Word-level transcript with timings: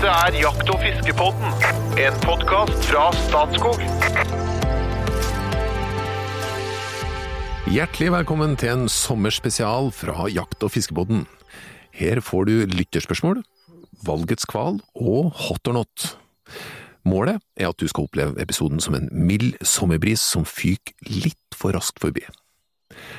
Dette 0.00 0.16
er 0.32 0.36
Jakt- 0.40 0.70
og 0.72 0.78
fiskepodden, 0.80 1.50
en 2.00 2.14
podkast 2.22 2.86
fra 2.88 3.02
Statskog. 3.12 3.82
Hjertelig 7.68 8.08
velkommen 8.14 8.56
til 8.56 8.72
en 8.72 8.88
sommerspesial 8.88 9.92
fra 9.92 10.24
Jakt- 10.32 10.64
og 10.64 10.72
fiskebåten. 10.72 11.26
Her 11.92 12.22
får 12.24 12.48
du 12.48 12.54
lytterspørsmål, 12.72 13.44
valgets 14.00 14.48
kval 14.48 14.80
og 14.96 15.34
hot 15.36 15.68
or 15.68 15.82
not. 15.82 16.16
Målet 17.04 17.44
er 17.60 17.68
at 17.68 17.76
du 17.76 17.84
skal 17.84 18.08
oppleve 18.08 18.40
episoden 18.40 18.80
som 18.80 18.96
en 18.96 19.12
mild 19.12 19.60
sommerbris 19.60 20.24
som 20.24 20.48
fyker 20.48 20.96
litt 21.12 21.52
for 21.52 21.76
raskt 21.76 22.00
forbi. 22.00 22.24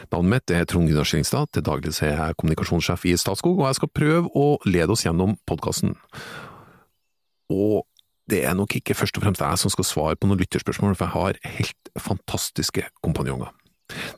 Navnet 0.09 0.33
mitt 0.33 0.49
er 0.57 0.65
Trond 0.65 0.89
Gunnar 0.89 1.05
Skillingstad, 1.05 1.53
til 1.53 1.61
daglig 1.61 1.93
er 2.01 2.17
jeg 2.17 2.41
kommunikasjonssjef 2.41 3.05
i 3.05 3.19
Statskog, 3.21 3.59
og 3.59 3.67
jeg 3.69 3.83
skal 3.83 3.97
prøve 4.01 4.31
å 4.33 4.55
lede 4.65 4.97
oss 4.97 5.05
gjennom 5.05 5.37
podkasten. 5.45 5.93
Og 7.51 7.85
det 8.31 8.45
er 8.47 8.55
nok 8.55 8.77
ikke 8.77 8.95
først 8.95 9.17
og 9.19 9.25
fremst 9.25 9.43
jeg 9.43 9.59
som 9.59 9.73
skal 9.73 9.87
svare 9.87 10.19
på 10.19 10.29
noen 10.29 10.39
lytterspørsmål, 10.39 10.95
for 10.95 11.07
jeg 11.07 11.15
har 11.17 11.57
helt 11.57 11.91
fantastiske 11.99 12.85
kompanjonger. 13.03 13.51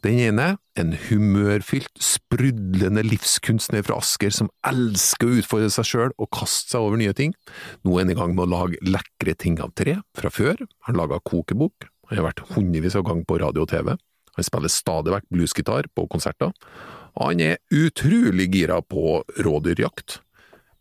Den 0.03 0.19
ene, 0.21 0.47
en 0.77 0.93
humørfylt, 1.07 1.95
sprudlende 2.03 3.01
livskunstner 3.05 3.81
fra 3.87 3.97
Asker 4.01 4.33
som 4.35 4.51
elsker 4.69 5.29
å 5.29 5.39
utfordre 5.41 5.71
seg 5.73 5.87
sjøl 5.89 6.13
og 6.21 6.29
kaste 6.35 6.75
seg 6.75 6.85
over 6.85 6.99
nye 7.01 7.15
ting. 7.17 7.33
Nå 7.81 7.95
er 7.95 8.05
han 8.05 8.13
i 8.13 8.17
gang 8.19 8.35
med 8.35 8.45
å 8.45 8.51
lage 8.53 8.81
lekre 8.85 9.33
ting 9.39 9.57
av 9.63 9.73
tre, 9.77 9.97
fra 10.17 10.29
før. 10.33 10.61
Han 10.87 10.99
laga 10.99 11.21
kokebok, 11.25 11.87
han 12.09 12.19
har 12.19 12.27
vært 12.29 12.43
hundrevis 12.53 12.97
av 12.99 13.07
ganger 13.07 13.25
på 13.29 13.39
radio 13.41 13.65
og 13.65 13.71
TV. 13.71 13.95
Han 14.37 14.47
spiller 14.47 14.71
stadig 14.71 15.13
vekk 15.13 15.31
bluesgitar 15.33 15.89
på 15.93 16.05
konserter. 16.11 16.53
Og 17.13 17.29
han 17.29 17.43
er 17.45 17.61
utrolig 17.73 18.49
gira 18.53 18.79
på 18.81 19.21
rådyrjakt, 19.45 20.19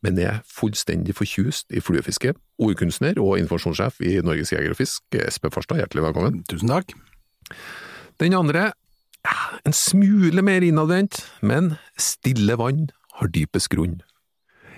men 0.03 0.19
er 0.19 0.43
fullstendig 0.49 1.15
forkjust 1.17 1.73
i 1.73 1.83
fluefiske. 1.83 2.35
Ordkunstner 2.63 3.19
og 3.23 3.39
informasjonssjef 3.41 4.03
i 4.05 4.19
Norges 4.25 4.53
Jeger 4.55 4.75
og 4.75 4.81
Fisk, 4.81 5.05
Espen 5.15 5.55
Farstad, 5.55 5.81
hjertelig 5.83 6.07
velkommen. 6.09 6.43
Tusen 6.51 6.73
takk. 6.73 6.95
Den 8.23 8.37
andre, 8.39 8.71
ja, 9.23 9.37
en 9.67 9.77
smule 9.77 10.43
mer 10.45 10.65
innadvendt, 10.67 11.23
men 11.43 11.77
stille 12.01 12.59
vann 12.59 12.89
har 13.19 13.31
dypest 13.33 13.71
grunn. 13.73 14.01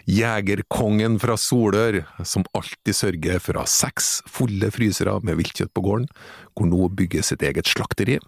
Jegerkongen 0.05 1.17
fra 1.21 1.37
Solør, 1.41 2.03
som 2.29 2.45
alltid 2.53 2.97
sørger 2.97 3.41
for 3.41 3.57
å 3.57 3.65
ha 3.65 3.71
seks 3.71 4.19
fulle 4.29 4.69
frysere 4.75 5.17
med 5.25 5.39
viltkjøtt 5.41 5.73
på 5.73 5.85
gården, 5.87 6.11
hvor 6.53 6.69
nå 6.69 6.91
bygger 6.93 7.25
sitt 7.25 7.45
eget 7.47 7.71
slakteri. 7.71 8.19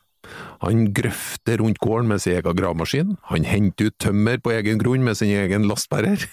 Han 0.63 0.87
grøfter 0.97 1.61
rundt 1.61 1.81
gården 1.83 2.11
med 2.11 2.23
sin 2.23 2.37
egen 2.39 2.59
gravemaskin, 2.59 3.17
han 3.31 3.49
henter 3.49 3.91
ut 3.91 3.99
tømmer 4.03 4.41
på 4.43 4.55
egen 4.57 4.81
grunn 4.83 5.05
med 5.07 5.19
sin 5.19 5.35
egen 5.37 5.67
lastbærer, 5.71 6.25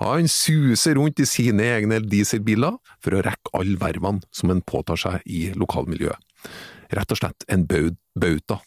han 0.00 0.28
suser 0.30 0.98
rundt 1.00 1.22
i 1.22 1.28
sine 1.28 1.70
egne 1.76 2.02
dieselbiler 2.04 2.78
for 3.02 3.16
å 3.16 3.24
rekke 3.24 3.54
alle 3.58 3.78
vervene 3.80 4.22
som 4.34 4.52
en 4.52 4.64
påtar 4.64 5.00
seg 5.00 5.24
i 5.26 5.48
lokalmiljøet. 5.58 6.20
Rett 6.92 7.14
og 7.14 7.22
slett 7.22 7.46
en 7.48 7.64
bauta. 7.68 8.60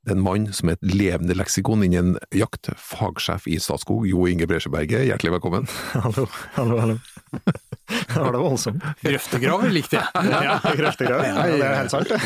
Det 0.00 0.14
er 0.14 0.16
en 0.16 0.22
mann 0.24 0.46
som 0.56 0.70
er 0.72 0.78
et 0.78 0.94
levende 0.96 1.34
leksikon 1.36 1.82
innen 1.84 2.14
jakt, 2.32 2.70
fagsjef 2.80 3.44
i 3.52 3.58
Statskog, 3.60 4.06
Jo 4.08 4.22
Inge 4.30 4.46
Bresjeberget, 4.48 5.02
hjertelig 5.10 5.34
velkommen. 5.34 5.66
Hallo, 6.06 6.24
hallo, 6.56 6.78
hallo. 6.80 6.96
Det 7.90 8.14
var 8.22 8.30
det 8.32 8.38
voldsomt. 8.40 8.84
Grøftegrav 9.02 9.64
likte 9.74 9.98
jeg. 9.98 10.30
Ja, 10.30 10.56
grøftegrav. 10.78 11.24
Ja, 11.26 11.42
det 11.50 11.66
er 11.66 11.74
helt 11.74 11.90
sant, 11.92 12.08
det. 12.08 12.20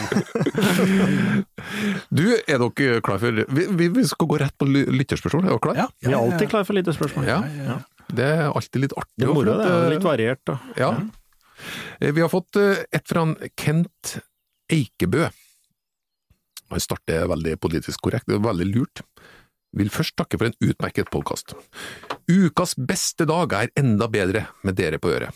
Du, 2.14 2.22
er 2.36 2.60
dere 2.60 3.00
klar 3.04 3.18
for 3.22 3.42
Vi, 3.56 3.88
vi- 3.96 4.04
skal 4.06 4.28
gå 4.28 4.38
rett 4.42 4.54
på 4.60 4.68
ly- 4.68 4.84
lytterspørsmål, 5.00 5.46
er 5.46 5.54
dere 5.54 5.62
klar? 5.66 5.78
Ja, 5.80 5.86
Vi 6.04 6.12
er 6.12 6.18
alltid 6.20 6.50
klar 6.52 6.66
for 6.68 6.76
lytterspørsmål. 6.78 7.24
spørsmål. 7.26 7.64
Ja. 7.72 7.78
Det 8.14 8.26
er 8.36 8.44
alltid 8.52 8.84
litt 8.84 8.94
artig. 9.00 9.14
Det 9.18 9.26
er 9.28 9.32
moro, 9.34 9.56
det. 9.56 9.70
er 9.72 9.88
Litt 9.96 10.04
variert, 10.06 10.42
da. 10.46 10.58
Ja. 10.78 10.90
Eh, 12.00 12.12
Vi 12.12 12.20
har 12.22 12.30
fått 12.32 12.60
eh, 12.60 12.84
et 12.92 13.08
fra 13.08 13.24
Kent 13.56 14.18
Eikebø. 14.72 15.26
Han 16.72 16.82
starter 16.82 17.28
veldig 17.30 17.56
politisk 17.62 18.04
korrekt, 18.04 18.28
det 18.28 18.38
er 18.38 18.44
veldig 18.44 18.68
lurt. 18.72 19.04
Vil 19.74 19.90
først 19.90 20.14
takke 20.16 20.38
for 20.38 20.48
en 20.48 20.58
utmerket 20.62 21.10
podkast. 21.12 21.56
Ukas 22.30 22.76
beste 22.78 23.26
dag 23.28 23.52
er 23.58 23.72
enda 23.80 24.08
bedre 24.10 24.46
med 24.62 24.78
dere 24.78 25.00
på 25.02 25.10
øret. 25.12 25.34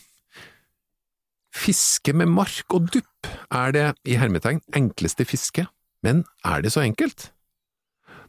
Fiske 1.59 2.13
med 2.15 2.31
mark 2.31 2.77
og 2.77 2.87
dupp 2.95 3.29
er 3.51 3.73
det 3.75 3.87
i 4.07 4.19
hermetegn 4.21 4.61
enkleste 4.77 5.27
fiske, 5.27 5.67
men 6.07 6.23
er 6.47 6.63
det 6.63 6.71
så 6.75 6.85
enkelt? 6.85 7.33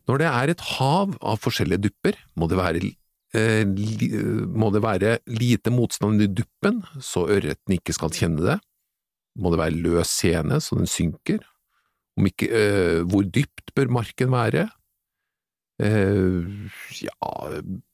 Når 0.10 0.24
det 0.24 0.30
er 0.30 0.50
et 0.50 0.64
hav 0.80 1.14
av 1.22 1.38
forskjellige 1.44 1.84
dupper, 1.86 2.18
må 2.34 2.48
det 2.50 2.58
være 2.58 2.82
eh, 2.82 3.62
li, 3.68 4.10
må 4.50 4.72
det 4.74 4.82
være 4.82 5.20
lite 5.30 5.70
motstand 5.74 6.24
i 6.26 6.32
duppen, 6.32 6.82
så 6.98 7.28
ørreten 7.30 7.78
ikke 7.78 7.94
skal 7.94 8.16
kjenne 8.16 8.42
det. 8.42 8.58
Må 9.40 9.54
det 9.54 9.62
være 9.62 9.78
løs 9.78 10.10
sene, 10.24 10.58
så 10.64 10.80
den 10.80 10.90
synker. 10.90 11.44
Ikke, 12.28 12.50
øh, 12.50 13.08
hvor 13.08 13.24
dypt 13.24 13.74
bør 13.76 13.92
marken 14.00 14.32
være? 14.32 14.68
Eh, 15.80 16.44
ja, 17.00 17.30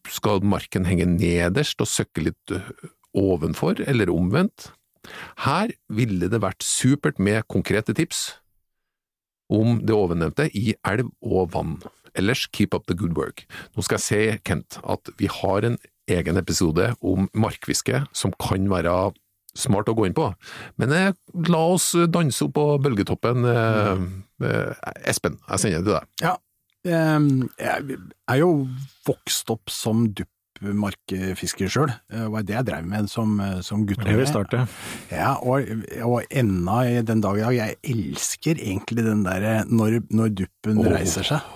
skal 0.09 0.41
marken 0.41 0.87
henge 0.89 1.05
nederst 1.05 1.81
og 1.83 1.89
søkke 1.89 2.23
litt 2.29 2.53
eh, 2.55 2.71
ovenfor, 3.13 3.83
eller 3.85 4.09
omvendt? 4.09 4.71
Her 5.45 5.69
ville 5.93 6.31
det 6.31 6.41
vært 6.41 6.65
supert 6.65 7.21
med 7.21 7.45
konkrete 7.51 7.93
tips 7.93 8.39
om 9.53 9.77
det 9.85 9.93
ovennevnte 9.93 10.49
i 10.57 10.73
elv 10.87 11.11
og 11.21 11.53
vann. 11.53 11.77
Ellers 12.17 12.47
keep 12.47 12.73
up 12.73 12.87
the 12.87 12.95
good 12.97 13.13
work. 13.17 13.45
Nå 13.75 13.85
skal 13.85 13.99
jeg 13.99 14.05
se, 14.07 14.21
Kent, 14.47 14.79
at 14.81 15.11
vi 15.19 15.29
har 15.29 15.67
en 15.67 15.77
egen 16.09 16.37
episode 16.41 16.93
om 17.05 17.29
markfiske 17.37 18.01
som 18.15 18.33
kan 18.41 18.65
være 18.71 18.93
smart 19.55 19.89
å 19.89 19.95
gå 19.97 20.07
inn 20.07 20.15
på, 20.17 20.29
men 20.81 20.93
eh, 20.95 21.11
la 21.49 21.61
oss 21.75 21.91
danse 22.11 22.43
opp 22.45 22.55
på 22.57 22.65
bølgetoppen. 22.83 23.47
Eh, 23.51 24.05
eh, 24.49 24.89
Espen, 25.07 25.39
jeg 25.49 25.63
sender 25.63 25.79
det 25.79 25.85
til 25.85 25.97
deg. 25.97 26.11
Ja. 26.25 26.35
Jeg 26.85 27.95
er 28.29 28.37
jo 28.37 28.49
vokst 29.07 29.49
opp 29.49 29.71
som 29.73 30.03
duppmarkfisker 30.55 31.69
sjøl. 31.71 31.91
Det 32.09 32.25
var 32.31 32.45
det 32.47 32.55
jeg 32.55 32.67
drev 32.67 32.87
med 32.87 33.09
som, 33.11 33.37
som 33.65 33.83
gutt. 33.87 34.03
Det 34.05 34.15
vil 34.17 34.27
starte. 34.29 34.63
Ja, 35.11 35.35
og, 35.43 35.67
og 36.05 36.27
enda 36.29 36.77
i 36.87 37.01
den 37.05 37.23
dag 37.23 37.39
i 37.39 37.43
dag, 37.43 37.55
jeg 37.57 37.77
elsker 37.95 38.61
egentlig 38.61 39.05
den 39.05 39.23
derre 39.25 39.55
når, 39.67 39.99
når 40.15 40.33
duppen 40.41 40.81
reiser 40.87 41.27
seg. 41.27 41.49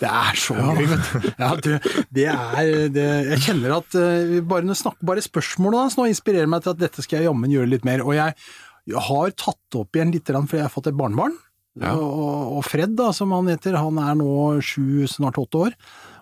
Det 0.00 0.10
er 0.10 0.40
så 0.40 0.56
gøy, 0.58 0.82
vet 0.90 1.12
du. 1.12 1.28
Ja, 1.40 1.50
du, 1.56 1.70
det 2.16 2.26
er 2.32 2.72
det, 2.92 3.06
Jeg 3.34 3.44
kjenner 3.46 3.76
at 3.80 3.98
eh, 3.98 4.40
bare, 4.46 4.66
når 4.66 4.80
snakker, 4.82 5.06
bare 5.12 5.24
spørsmålet 5.24 5.84
hans 5.86 5.98
nå 5.98 6.08
inspirerer 6.10 6.50
meg 6.50 6.64
til 6.64 6.74
at 6.74 6.82
dette 6.82 7.04
skal 7.04 7.20
jeg 7.20 7.30
jammen 7.30 7.52
gjøre 7.52 7.70
litt 7.70 7.86
mer. 7.88 8.04
Og 8.06 8.16
jeg, 8.18 8.36
jeg 8.90 9.06
har 9.10 9.36
tatt 9.38 9.78
opp 9.78 9.96
igjen 9.96 10.12
litt, 10.14 10.26
fordi 10.28 10.60
jeg 10.60 10.68
har 10.68 10.74
fått 10.74 10.90
et 10.90 10.98
barnebarn. 10.98 11.36
Ja. 11.80 11.94
Og, 11.94 12.56
og 12.58 12.64
Fred, 12.66 12.96
da, 12.98 13.12
som 13.16 13.32
han 13.36 13.50
heter, 13.50 13.78
han 13.78 14.00
er 14.02 14.16
nå 14.18 14.32
sju, 14.64 15.06
snart 15.10 15.38
åtte 15.40 15.68
år. 15.68 15.76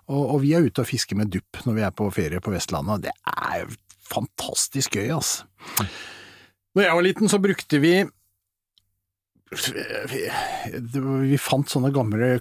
Og, 0.08 0.22
og 0.34 0.38
vi 0.44 0.54
er 0.56 0.64
ute 0.64 0.82
og 0.84 0.88
fisker 0.88 1.19
med 1.19 1.32
dupp 1.32 1.60
når 1.66 1.76
vi 1.76 1.84
er 1.84 1.94
på 1.96 2.08
ferie 2.14 2.41
på 2.44 2.52
Vestlandet, 2.54 2.94
og 2.94 3.04
det 3.04 3.12
er 3.28 3.64
jo 3.64 3.74
fantastisk 4.08 4.96
gøy, 4.96 5.10
altså. 5.19 5.44
Når 6.76 6.86
jeg 6.86 6.96
var 6.96 7.04
liten, 7.04 7.28
så 7.28 7.41
brukte 7.42 7.80
vi 7.82 7.92
vi, 9.48 10.22
vi 11.30 11.38
fant 11.41 11.70
sånne 11.72 11.91
gamle 11.94 12.38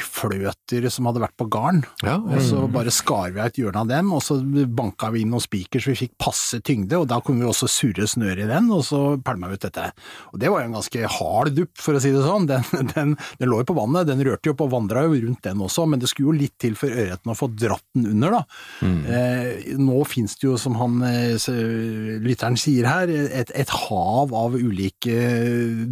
korkfløter 0.00 0.88
som 0.90 1.08
hadde 1.08 1.22
vært 1.22 1.36
på 1.38 1.46
garn, 1.50 1.82
Ja, 2.04 2.16
og 2.18 2.40
så 2.44 2.64
bare 2.70 2.92
skar 2.94 3.30
vi 3.34 3.40
av 3.40 3.50
et 3.50 3.58
hjørne 3.60 3.82
av 3.82 3.88
dem, 3.90 4.12
og 4.12 4.22
så 4.22 4.38
banka 4.40 5.10
vi 5.12 5.22
inn 5.22 5.30
noen 5.32 5.42
spiker 5.42 5.80
så 5.80 5.92
vi 5.92 5.98
fikk 6.06 6.14
passe 6.20 6.60
tyngde, 6.64 6.98
og 6.98 7.08
da 7.10 7.20
kunne 7.20 7.42
vi 7.44 7.48
også 7.48 7.68
surre 7.70 8.06
snøret 8.08 8.44
i 8.44 8.48
den, 8.50 8.70
og 8.72 8.84
så 8.86 9.00
pælma 9.24 9.50
vi 9.50 9.58
ut 9.58 9.66
dette. 9.66 9.90
Og 10.32 10.40
det 10.40 10.50
var 10.50 10.62
jo 10.62 10.70
en 10.70 10.78
ganske 10.78 11.10
hard 11.16 11.52
dupp, 11.56 11.72
for 11.80 11.96
å 11.96 12.02
si 12.02 12.12
det 12.14 12.24
sånn. 12.24 12.48
Den, 12.50 12.64
den, 12.94 13.12
den 13.38 13.50
lå 13.50 13.60
jo 13.60 13.66
på 13.68 13.76
vannet, 13.76 14.08
den 14.08 14.22
rørte 14.26 14.50
jo 14.50 14.56
på 14.58 14.66
vandra 14.72 15.04
jo 15.06 15.14
rundt 15.22 15.44
den 15.44 15.60
også, 15.62 15.84
men 15.86 16.00
det 16.02 16.08
skulle 16.10 16.32
jo 16.32 16.40
litt 16.40 16.56
til 16.60 16.74
for 16.78 16.90
ørreten 16.90 17.30
å 17.30 17.36
få 17.36 17.50
dratt 17.52 17.84
den 17.94 18.08
under, 18.14 18.38
da. 18.40 18.40
Eh, 18.86 19.76
nå 19.78 20.00
finnes 20.08 20.34
det 20.40 20.48
jo, 20.48 20.56
som 20.60 20.74
han 20.80 20.98
eh, 21.06 21.36
lytteren 22.24 22.58
sier 22.60 22.88
her, 22.88 23.12
et, 23.12 23.52
et 23.54 23.74
hav 23.86 24.34
av 24.36 24.56
ulike 24.58 25.14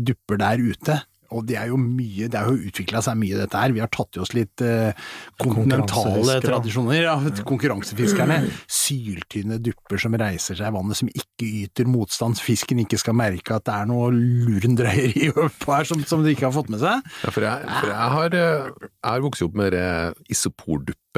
dupper 0.09 0.41
der 0.41 0.65
ute. 0.65 0.99
Og 1.37 1.45
det 1.49 1.59
er 1.61 1.69
jo 1.69 1.79
mye, 1.81 2.29
det 2.31 2.41
har 2.41 2.49
jo 2.49 2.71
utvikla 2.71 3.03
seg 3.05 3.19
mye 3.21 3.37
dette 3.37 3.61
her. 3.61 3.75
Vi 3.77 3.83
har 3.83 3.91
tatt 3.93 4.17
i 4.17 4.23
oss 4.23 4.33
litt 4.37 4.63
eh, 4.65 4.97
kontinentale 5.41 6.39
tradisjoner. 6.45 7.01
Ja, 7.03 7.17
konkurransefiskerne. 7.49 8.41
Syltynne 8.65 9.59
dupper 9.63 10.01
som 10.01 10.17
reiser 10.19 10.59
seg 10.59 10.71
i 10.71 10.77
vannet, 10.79 11.01
som 11.01 11.11
ikke 11.13 11.51
yter 11.65 11.91
motstand. 11.91 12.41
Fisken 12.41 12.81
ikke 12.85 13.01
skal 13.01 13.19
merke 13.19 13.59
at 13.59 13.67
det 13.69 13.77
er 13.77 13.91
noe 13.91 14.09
lurendreieri 14.15 15.29
oppå 15.35 15.75
her 15.77 15.89
som, 15.89 16.05
som 16.09 16.25
de 16.25 16.33
ikke 16.33 16.49
har 16.49 16.57
fått 16.57 16.73
med 16.73 16.83
seg. 16.85 17.05
Ja, 17.25 17.35
for 17.35 17.49
jeg, 17.49 17.77
for 17.79 17.93
jeg 17.93 18.15
har, 18.17 18.39
eh, 18.39 18.89
jeg 18.89 19.11
har 19.11 19.27
vokst 19.29 19.45
opp 19.45 19.59
med 19.59 19.77
eh, 19.77 20.11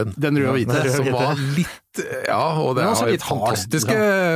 isoporduppen. 0.00 0.22
Den 0.22 0.40
røde 0.40 0.50
og 0.50 0.58
hvite. 0.58 0.96
Som 0.96 1.12
var 1.14 1.44
litt 1.56 1.76
Ja, 2.28 2.54
og 2.62 2.76
det 2.78 2.84
er 2.86 3.08
litt 3.10 3.24
fantastiske 3.26 3.94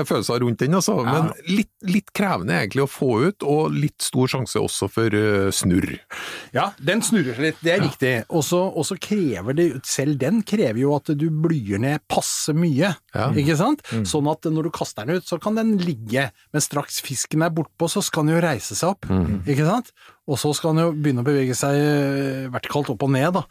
følelser 0.09 0.41
rundt 0.43 0.59
den, 0.59 0.75
altså. 0.75 0.97
Men 1.07 1.29
litt, 1.47 1.71
litt 1.87 2.11
krevende 2.17 2.57
egentlig 2.59 2.83
å 2.83 2.89
få 2.91 3.11
ut, 3.29 3.47
og 3.47 3.77
litt 3.77 4.03
stor 4.03 4.27
sjanse 4.33 4.59
også 4.59 4.89
for 4.91 5.15
uh, 5.15 5.53
snurr. 5.55 5.93
Ja, 6.57 6.73
den 6.83 7.05
snurrer 7.07 7.37
seg 7.39 7.47
litt, 7.47 7.61
det 7.63 7.77
er 7.77 7.85
riktig. 7.85 8.13
Og 8.35 8.43
så 8.49 8.99
krever 8.99 9.55
det, 9.55 9.69
selv 9.87 10.19
den 10.19 10.43
krever 10.43 10.83
jo 10.83 10.97
at 10.99 11.13
du 11.15 11.29
blyer 11.31 11.79
ned 11.83 12.03
passe 12.11 12.53
mye. 12.57 12.91
Ja. 12.91 12.97
Ja. 13.15 13.31
ikke 13.39 13.55
sant? 13.61 13.87
Sånn 14.09 14.27
at 14.33 14.51
når 14.51 14.67
du 14.67 14.75
kaster 14.75 15.07
den 15.07 15.23
ut, 15.23 15.29
så 15.29 15.39
kan 15.43 15.55
den 15.55 15.77
ligge, 15.79 16.27
men 16.51 16.65
straks 16.65 16.99
fisken 17.07 17.47
er 17.47 17.55
bortpå, 17.55 17.87
så 17.91 18.03
skal 18.03 18.27
den 18.27 18.35
jo 18.35 18.43
reise 18.45 18.75
seg 18.75 18.97
opp, 18.97 19.07
ikke 19.47 19.69
sant? 19.71 19.95
Og 20.25 20.41
så 20.41 20.55
skal 20.57 20.73
den 20.73 20.87
jo 20.87 20.93
begynne 20.97 21.21
å 21.21 21.27
bevege 21.27 21.57
seg 21.59 21.77
eh, 21.77 22.45
vertikalt 22.53 22.89
opp 22.95 23.03
og 23.05 23.13
ned, 23.13 23.35
da. 23.37 23.43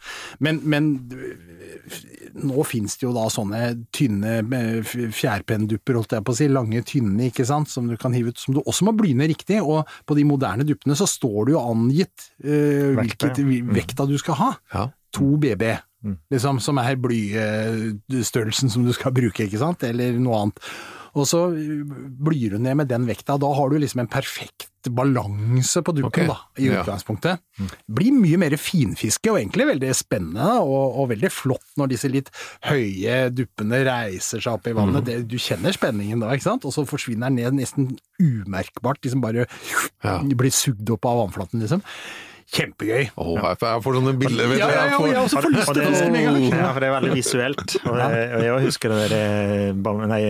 Men, 0.42 0.58
men 0.66 0.88
eh, 1.14 1.98
nå 2.42 2.64
finnes 2.66 2.96
det 2.98 3.06
jo 3.06 3.12
da 3.14 3.28
sånne 3.30 3.60
tynne 3.94 4.40
eh, 4.42 4.94
fjærpenndupper, 5.14 6.00
holdt 6.00 6.16
jeg 6.16 6.26
på 6.26 6.34
å 6.34 6.38
si, 6.40 6.48
lange, 6.50 6.82
tynne, 6.88 7.28
ikke 7.30 7.46
sant, 7.46 7.70
som 7.70 7.86
du 7.90 7.94
kan 8.00 8.16
hive 8.16 8.34
ut, 8.34 8.42
som 8.42 8.56
du 8.56 8.62
også 8.64 8.88
må 8.88 8.96
blyne 8.98 9.30
riktig, 9.30 9.60
og 9.62 9.86
på 10.08 10.18
de 10.18 10.26
moderne 10.26 10.66
duppene 10.66 10.98
så 10.98 11.06
står 11.10 11.38
det 11.46 11.54
jo 11.54 11.62
angitt 11.62 12.28
uh, 12.42 12.90
hvilket 12.98 13.38
vekta 13.70 14.08
du 14.10 14.16
skal 14.18 14.40
ha. 14.40 14.50
Ja. 14.74 14.88
2 15.14 15.28
BB, 15.44 15.68
liksom, 16.34 16.58
som 16.58 16.80
er 16.82 16.98
blystørrelsen 16.98 18.72
som 18.72 18.82
du 18.82 18.90
skal 18.96 19.14
bruke, 19.14 19.46
ikke 19.46 19.60
sant, 19.62 19.86
eller 19.86 20.18
noe 20.18 20.40
annet. 20.42 20.64
Og 21.14 21.26
så 21.30 21.46
blyr 21.50 22.56
du 22.56 22.62
ned 22.62 22.80
med 22.80 22.90
den 22.90 23.08
vekta, 23.08 23.36
da 23.40 23.50
har 23.54 23.70
du 23.70 23.78
liksom 23.78 24.02
en 24.02 24.10
perfekt 24.10 24.70
balanse 24.92 25.80
på 25.80 25.94
duppen, 25.96 26.10
okay. 26.10 26.26
da, 26.28 26.36
i 26.60 26.66
ja. 26.68 26.82
utgangspunktet. 26.82 27.40
Blir 27.86 28.12
mye 28.16 28.40
mer 28.42 28.56
finfiske, 28.60 29.30
og 29.32 29.38
egentlig 29.40 29.68
veldig 29.70 29.92
spennende, 29.96 30.48
og, 30.60 30.98
og 31.00 31.08
veldig 31.14 31.30
flott 31.32 31.78
når 31.80 31.94
disse 31.94 32.10
litt 32.12 32.28
høye 32.68 33.30
duppene 33.32 33.80
reiser 33.86 34.44
seg 34.44 34.58
opp 34.58 34.68
i 34.68 34.74
vannet. 34.76 35.00
Mm. 35.00 35.08
Det, 35.08 35.16
du 35.30 35.38
kjenner 35.40 35.76
spenningen 35.76 36.20
da, 36.24 36.34
ikke 36.34 36.50
sant, 36.50 36.68
og 36.68 36.76
så 36.76 36.84
forsvinner 36.88 37.30
den 37.32 37.40
ned 37.40 37.62
nesten 37.62 37.94
umerkbart, 38.20 39.00
liksom 39.04 39.24
bare 39.24 39.48
Ja. 40.04 40.18
blir 40.20 40.52
sugd 40.52 40.90
opp 40.92 41.08
av 41.08 41.22
vannflaten, 41.22 41.62
liksom. 41.64 41.84
Kjempegøy. 42.54 43.08
Åh, 43.18 43.38
jeg 43.50 43.58
får- 43.82 43.96
sånne 43.98 44.12
bilder. 44.18 44.52
Ja, 44.54 44.68
ja, 44.68 44.74
ja, 44.74 44.84
Jeg 44.84 44.98
får- 45.00 45.16
også 45.24 45.40
får 45.42 45.52
lyst 45.54 45.66
til 45.72 45.74
det, 45.74 45.84
å 45.84 45.90
fiske 45.90 46.10
med 46.14 46.20
en 46.20 46.34
gang. 46.34 46.58
ja, 46.60 46.72
for 46.72 46.80
det 46.80 46.88
er 46.88 46.94
veldig 47.00 47.14
visuelt. 47.18 47.76
Og, 47.84 47.96
det, 47.98 48.10
og 48.34 48.42
jeg 48.46 48.64
husker 48.68 48.88
det 48.94 48.98
der 49.10 49.16
eh, 49.18 50.06
nei, 50.06 50.20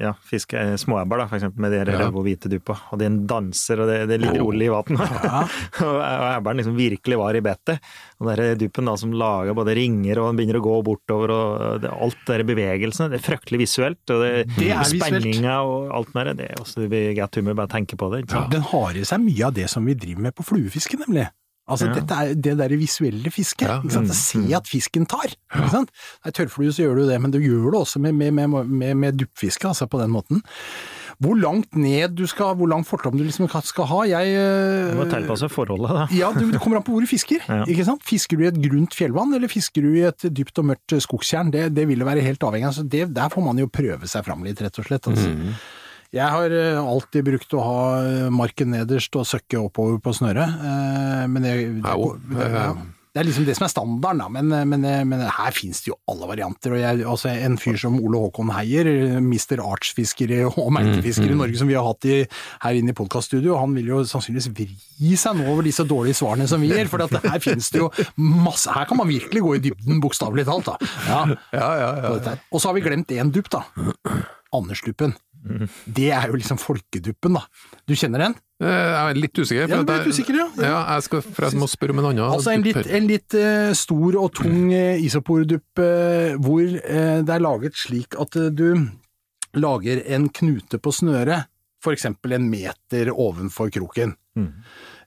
ja, 0.00 0.12
fiske 0.30 0.54
eh, 0.54 0.76
da, 0.76 1.26
for 1.26 1.36
eksempel, 1.38 1.58
med 1.58 1.72
de 1.72 1.78
Ja. 1.82 1.98
røde 1.98 2.14
og 2.14 2.24
hvite 2.24 2.48
duppa. 2.52 2.76
Og 2.92 2.98
den 3.02 3.26
danser, 3.26 3.80
og 3.82 3.88
det, 3.90 3.98
det 4.08 4.14
er 4.20 4.22
litt 4.26 4.40
rolig 4.40 4.68
i 4.68 4.72
vann. 4.72 4.96
og 5.82 5.98
og 6.02 6.38
ebberen 6.38 6.56
liksom 6.62 6.76
virkelig 6.78 7.18
var 7.18 7.34
i 7.34 7.40
bettet. 7.40 7.80
Og 8.20 8.30
den 8.36 8.58
duppen 8.58 8.86
da 8.86 8.94
som 8.96 9.10
lager 9.12 9.54
både 9.54 9.74
ringer 9.74 10.18
og 10.22 10.30
den 10.30 10.38
begynner 10.38 10.60
å 10.60 10.64
gå 10.64 10.76
bortover, 10.86 11.30
og 11.34 11.80
det, 11.82 11.90
alt 11.90 12.16
det 12.28 12.38
der 12.38 12.46
bevegelsene, 12.54 13.10
det 13.10 13.18
er 13.20 13.26
fryktelig 13.26 13.64
visuelt. 13.66 14.02
Og 14.14 14.22
det, 14.22 14.32
Det 14.56 14.70
er 14.70 14.84
spenninga 14.86 15.58
og 15.66 15.90
alt 15.92 16.14
mer, 16.14 16.32
det 16.38 16.50
er 16.52 16.62
også 16.62 16.82
det 16.84 16.90
blir 16.94 17.14
godt 17.18 17.36
humør 17.40 17.54
bare 17.58 17.66
å 17.70 17.74
tenke 17.74 17.98
på 17.98 18.10
det. 18.14 18.26
Den 18.52 18.62
har 18.70 18.94
i 18.94 19.02
seg 19.08 19.20
mye 19.24 19.46
av 19.50 19.54
det 19.58 19.68
som 19.72 19.84
vi 19.84 19.94
driver 19.98 20.28
med 20.30 20.34
på 20.38 20.46
fluefiske, 20.46 20.98
nemlig. 21.02 21.28
Altså, 21.70 21.86
Ja. 21.86 21.94
dette 21.94 22.10
er 22.18 22.34
det 22.34 22.56
der 22.58 22.72
visuelle 22.76 23.30
fisket. 23.30 23.68
Ja. 23.68 23.78
Ikke 23.80 23.92
sant? 23.94 24.14
Se 24.18 24.40
at 24.56 24.66
fisken 24.66 25.06
tar. 25.06 25.30
Ikke 25.54 25.70
sant? 25.70 25.92
Nei, 26.24 26.32
tørrflue, 26.34 26.72
så 26.74 26.82
gjør 26.82 26.96
du 27.02 27.06
det, 27.08 27.20
men 27.22 27.30
du 27.30 27.38
gjør 27.38 27.70
det 27.70 27.80
også 27.84 28.00
med, 28.02 28.14
med, 28.18 28.32
med, 28.34 28.66
med, 28.66 28.96
med 28.96 29.16
duppfiske, 29.20 29.68
altså 29.70 29.86
på 29.88 30.00
den 30.02 30.10
måten. 30.10 30.42
Hvor 31.22 31.36
langt 31.38 31.76
ned 31.78 32.16
du 32.18 32.24
skal, 32.26 32.56
hvor 32.58 32.66
lang 32.66 32.82
fortom 32.84 33.14
du 33.14 33.22
liksom 33.22 33.46
skal 33.62 33.86
ha, 33.86 34.00
jeg 34.10 34.90
Du 34.90 34.96
må 34.98 35.04
tilpasse 35.12 35.46
forholdet, 35.52 35.92
da. 35.94 36.06
ja, 36.10 36.32
du, 36.34 36.50
det 36.50 36.58
kommer 36.60 36.80
an 36.80 36.82
på 36.82 36.96
hvor 36.96 37.04
du 37.04 37.06
fisker. 37.06 37.38
Ja. 37.46 37.62
ikke 37.68 37.84
sant? 37.86 38.02
Fisker 38.02 38.36
du 38.40 38.42
i 38.42 38.48
et 38.50 38.58
grunt 38.64 38.96
fjellvann, 38.96 39.32
eller 39.36 39.46
fisker 39.52 39.82
du 39.86 39.92
i 40.00 40.02
et 40.08 40.26
dypt 40.34 40.58
og 40.58 40.66
mørkt 40.72 40.96
skogstjern? 41.04 41.52
Det, 41.54 41.68
det 41.76 41.86
vil 41.86 42.02
det 42.02 42.08
være 42.08 42.24
helt 42.26 42.42
avhengig 42.42 42.66
av. 42.66 42.74
Altså, 42.74 42.88
der 43.14 43.30
får 43.30 43.44
man 43.46 43.62
jo 43.62 43.68
prøve 43.70 44.08
seg 44.10 44.26
fram 44.26 44.42
litt, 44.42 44.58
rett 44.66 44.82
og 44.82 44.88
slett. 44.90 45.06
Altså. 45.12 45.30
Mm. 45.30 45.54
Jeg 46.12 46.28
har 46.28 46.52
eh, 46.52 46.76
alltid 46.76 47.24
brukt 47.24 47.54
å 47.56 47.60
ha 47.64 47.84
eh, 48.04 48.32
marken 48.32 48.74
nederst 48.74 49.16
og 49.16 49.28
søkke 49.28 49.62
oppover 49.62 49.96
på 50.04 50.12
snøret, 50.12 50.58
eh, 50.60 51.22
men 51.24 51.46
det, 51.46 51.52
det, 51.80 51.94
det, 52.36 52.64
det 53.12 53.20
er 53.22 53.26
liksom 53.28 53.46
det 53.48 53.54
som 53.56 53.64
er 53.64 53.70
standarden, 53.72 54.20
da. 54.20 54.26
Men, 54.32 54.68
men, 54.68 54.84
men 55.08 55.22
her 55.24 55.56
finnes 55.56 55.80
det 55.80 55.88
jo 55.88 55.96
alle 56.12 56.28
varianter. 56.28 56.74
og 56.76 56.82
jeg, 56.82 57.06
altså 57.14 57.32
En 57.32 57.56
fyr 57.60 57.78
som 57.80 57.96
Ole 57.96 58.20
Håkon 58.26 58.52
Heier, 58.52 58.88
mister 59.24 59.60
Artsfisker 59.64 60.34
og 60.50 60.68
merkefisker 60.76 61.32
i 61.32 61.36
Norge 61.36 61.60
som 61.60 61.72
vi 61.72 61.76
har 61.76 61.88
hatt 61.88 62.08
i, 62.08 62.18
her 62.66 62.80
inne 62.82 62.92
i 62.92 62.98
podkaststudio, 63.00 63.56
han 63.60 63.72
vil 63.76 63.88
jo 63.94 64.02
sannsynligvis 64.08 64.52
vri 64.52 65.16
seg 65.20 65.40
nå 65.40 65.48
over 65.48 65.68
disse 65.68 65.88
dårlige 65.88 66.20
svarene 66.20 66.48
som 66.48 66.60
vi 66.60 66.74
gir. 66.74 66.92
For 66.92 67.04
her 67.08 67.40
finnes 67.44 67.72
det 67.72 67.80
jo 67.80 67.88
masse 68.20 68.72
Her 68.72 68.88
kan 68.88 69.00
man 69.00 69.08
virkelig 69.08 69.44
gå 69.44 69.56
i 69.56 69.64
dybden, 69.70 70.00
bokstavelig 70.04 70.48
talt. 70.48 70.72
da. 70.72 70.94
Ja, 71.08 71.24
Ja, 71.56 71.74
ja. 71.84 72.38
Og 72.52 72.60
så 72.60 72.68
har 72.68 72.76
vi 72.76 72.84
glemt 72.84 73.12
én 73.16 73.32
dupp, 73.32 73.52
da. 73.52 73.64
Andersduppen. 74.52 75.16
Det 75.98 76.08
er 76.14 76.30
jo 76.30 76.38
liksom 76.38 76.58
folkeduppen, 76.62 77.38
da. 77.38 77.42
Du 77.88 77.94
kjenner 77.98 78.26
den? 78.26 78.36
Eh, 78.62 78.70
Jeg 78.70 79.10
er 79.10 79.18
litt 79.18 79.40
usikker. 79.40 79.62
Ja, 79.64 79.68
for 79.72 79.82
du 79.82 79.90
ble 79.90 79.98
litt 79.98 80.14
usikker, 80.14 80.38
ja. 80.38 80.48
Ja, 80.62 80.80
jeg, 80.94 81.06
skal, 81.08 81.22
for 81.26 81.48
jeg 81.48 81.60
må 81.60 81.68
spørre 81.70 81.96
om 81.96 82.02
en 82.02 82.10
annen. 82.12 82.24
Altså 82.28 82.54
en 82.54 82.66
litt, 82.66 82.80
en 82.86 83.08
litt 83.10 83.38
uh, 83.38 83.70
stor 83.76 84.18
og 84.22 84.32
tung 84.38 84.70
uh, 84.70 85.02
isopordupp 85.02 85.82
uh, 85.82 86.38
hvor 86.42 86.62
det 86.62 87.34
er 87.36 87.42
laget 87.42 87.78
slik 87.78 88.18
at 88.22 88.38
du 88.54 88.68
lager 89.58 90.00
en 90.14 90.30
knute 90.32 90.78
på 90.80 90.94
snøret, 90.94 91.50
eksempel 91.90 92.36
en 92.36 92.46
meter 92.46 93.10
ovenfor 93.10 93.72
kroken. 93.74 94.14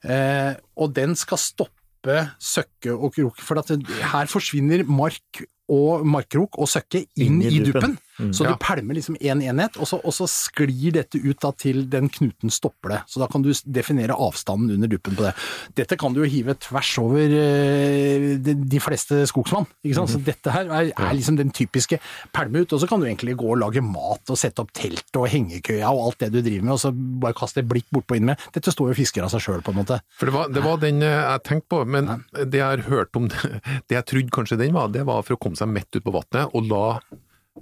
Eh, 0.05 0.53
og 0.77 0.93
den 0.95 1.15
skal 1.17 1.41
stoppe 1.41 2.17
søkke 2.37 2.93
og 2.93 3.15
krok, 3.15 3.39
for 3.41 3.61
at 3.61 3.71
det, 3.73 3.89
her 4.11 4.29
forsvinner 4.29 4.83
mark 4.85 5.41
og 5.71 6.05
markkrok 6.05 6.59
og 6.61 6.67
søkke 6.69 7.05
inn, 7.17 7.41
Inn 7.41 7.61
i 7.61 7.63
duppen. 7.65 7.97
Mm. 8.19 8.29
Så 8.31 8.45
Ja. 8.45 8.51
du 8.53 8.57
pælmer 8.63 8.95
liksom 8.95 9.17
én 9.19 9.31
en 9.35 9.41
enhet, 9.41 9.75
og 9.75 9.87
så, 9.89 9.97
og 9.99 10.13
så 10.15 10.23
sklir 10.31 10.93
dette 10.93 11.19
ut 11.19 11.35
da 11.41 11.49
til 11.51 11.81
den 11.91 12.07
knuten 12.07 12.49
stopper 12.53 12.89
det. 12.93 12.99
Så 13.11 13.19
da 13.19 13.27
kan 13.27 13.41
du 13.43 13.49
definere 13.67 14.15
avstanden 14.15 14.71
under 14.71 14.87
duppen 14.87 15.17
på 15.17 15.25
det. 15.25 15.33
Dette 15.75 15.97
kan 15.99 16.13
du 16.13 16.21
jo 16.23 16.29
hive 16.31 16.55
tvers 16.55 16.93
over 17.01 17.19
eh, 17.27 18.37
de, 18.39 18.53
de 18.55 18.79
fleste 18.79 19.19
skogsvann. 19.27 19.67
Ikke 19.83 19.97
sant? 19.97 20.13
Så 20.13 20.21
dette 20.23 20.53
her 20.53 20.69
er, 20.69 20.91
er 20.95 21.17
liksom 21.17 21.35
den 21.39 21.51
typiske 21.55 21.99
pælme 22.35 22.63
ut, 22.63 22.71
og 22.71 22.79
så 22.79 22.87
kan 22.87 23.01
du 23.03 23.07
egentlig 23.09 23.35
gå 23.41 23.49
og 23.51 23.59
lage 23.59 23.83
mat 23.83 24.31
og 24.31 24.39
sette 24.39 24.63
opp 24.63 24.71
telt 24.75 25.19
og 25.19 25.27
hengekøya 25.31 25.91
og 25.91 26.05
alt 26.11 26.23
det 26.23 26.31
du 26.37 26.39
driver 26.45 26.69
med, 26.69 26.73
og 26.77 26.81
så 26.85 26.93
bare 26.95 27.35
kaste 27.37 27.59
et 27.63 27.69
blikk 27.69 27.89
bortpå 27.91 28.15
inn 28.19 28.29
med. 28.31 28.39
Dette 28.55 28.71
står 28.73 28.93
jo 28.93 28.99
fisker 29.01 29.25
av 29.27 29.33
seg 29.33 29.43
sjøl, 29.43 29.61
på 29.65 29.73
en 29.75 29.81
måte. 29.81 29.99
For 30.19 30.29
det 30.31 30.37
var, 30.37 30.49
det 30.55 30.63
var 30.65 30.79
den 30.83 31.03
eh, 31.03 31.19
jeg 31.35 31.43
tenkte 31.51 31.71
på, 31.75 31.83
men 31.89 32.23
det 32.31 32.61
jeg 32.61 32.65
har 32.69 32.85
hørt 32.87 33.19
om 33.19 33.27
det, 33.31 33.43
det 33.91 33.99
jeg 33.99 34.07
trodde 34.13 34.35
kanskje 34.39 34.61
den 34.63 34.75
var, 34.77 34.87
det 34.95 35.03
var 35.07 35.19
for 35.27 35.35
å 35.35 35.41
komme 35.55 35.63
seg 35.63 35.71
mett 35.71 35.95
ut 35.95 36.03
på 36.05 36.13
vannet 36.13 36.51
og 36.53 36.67
la 36.69 36.83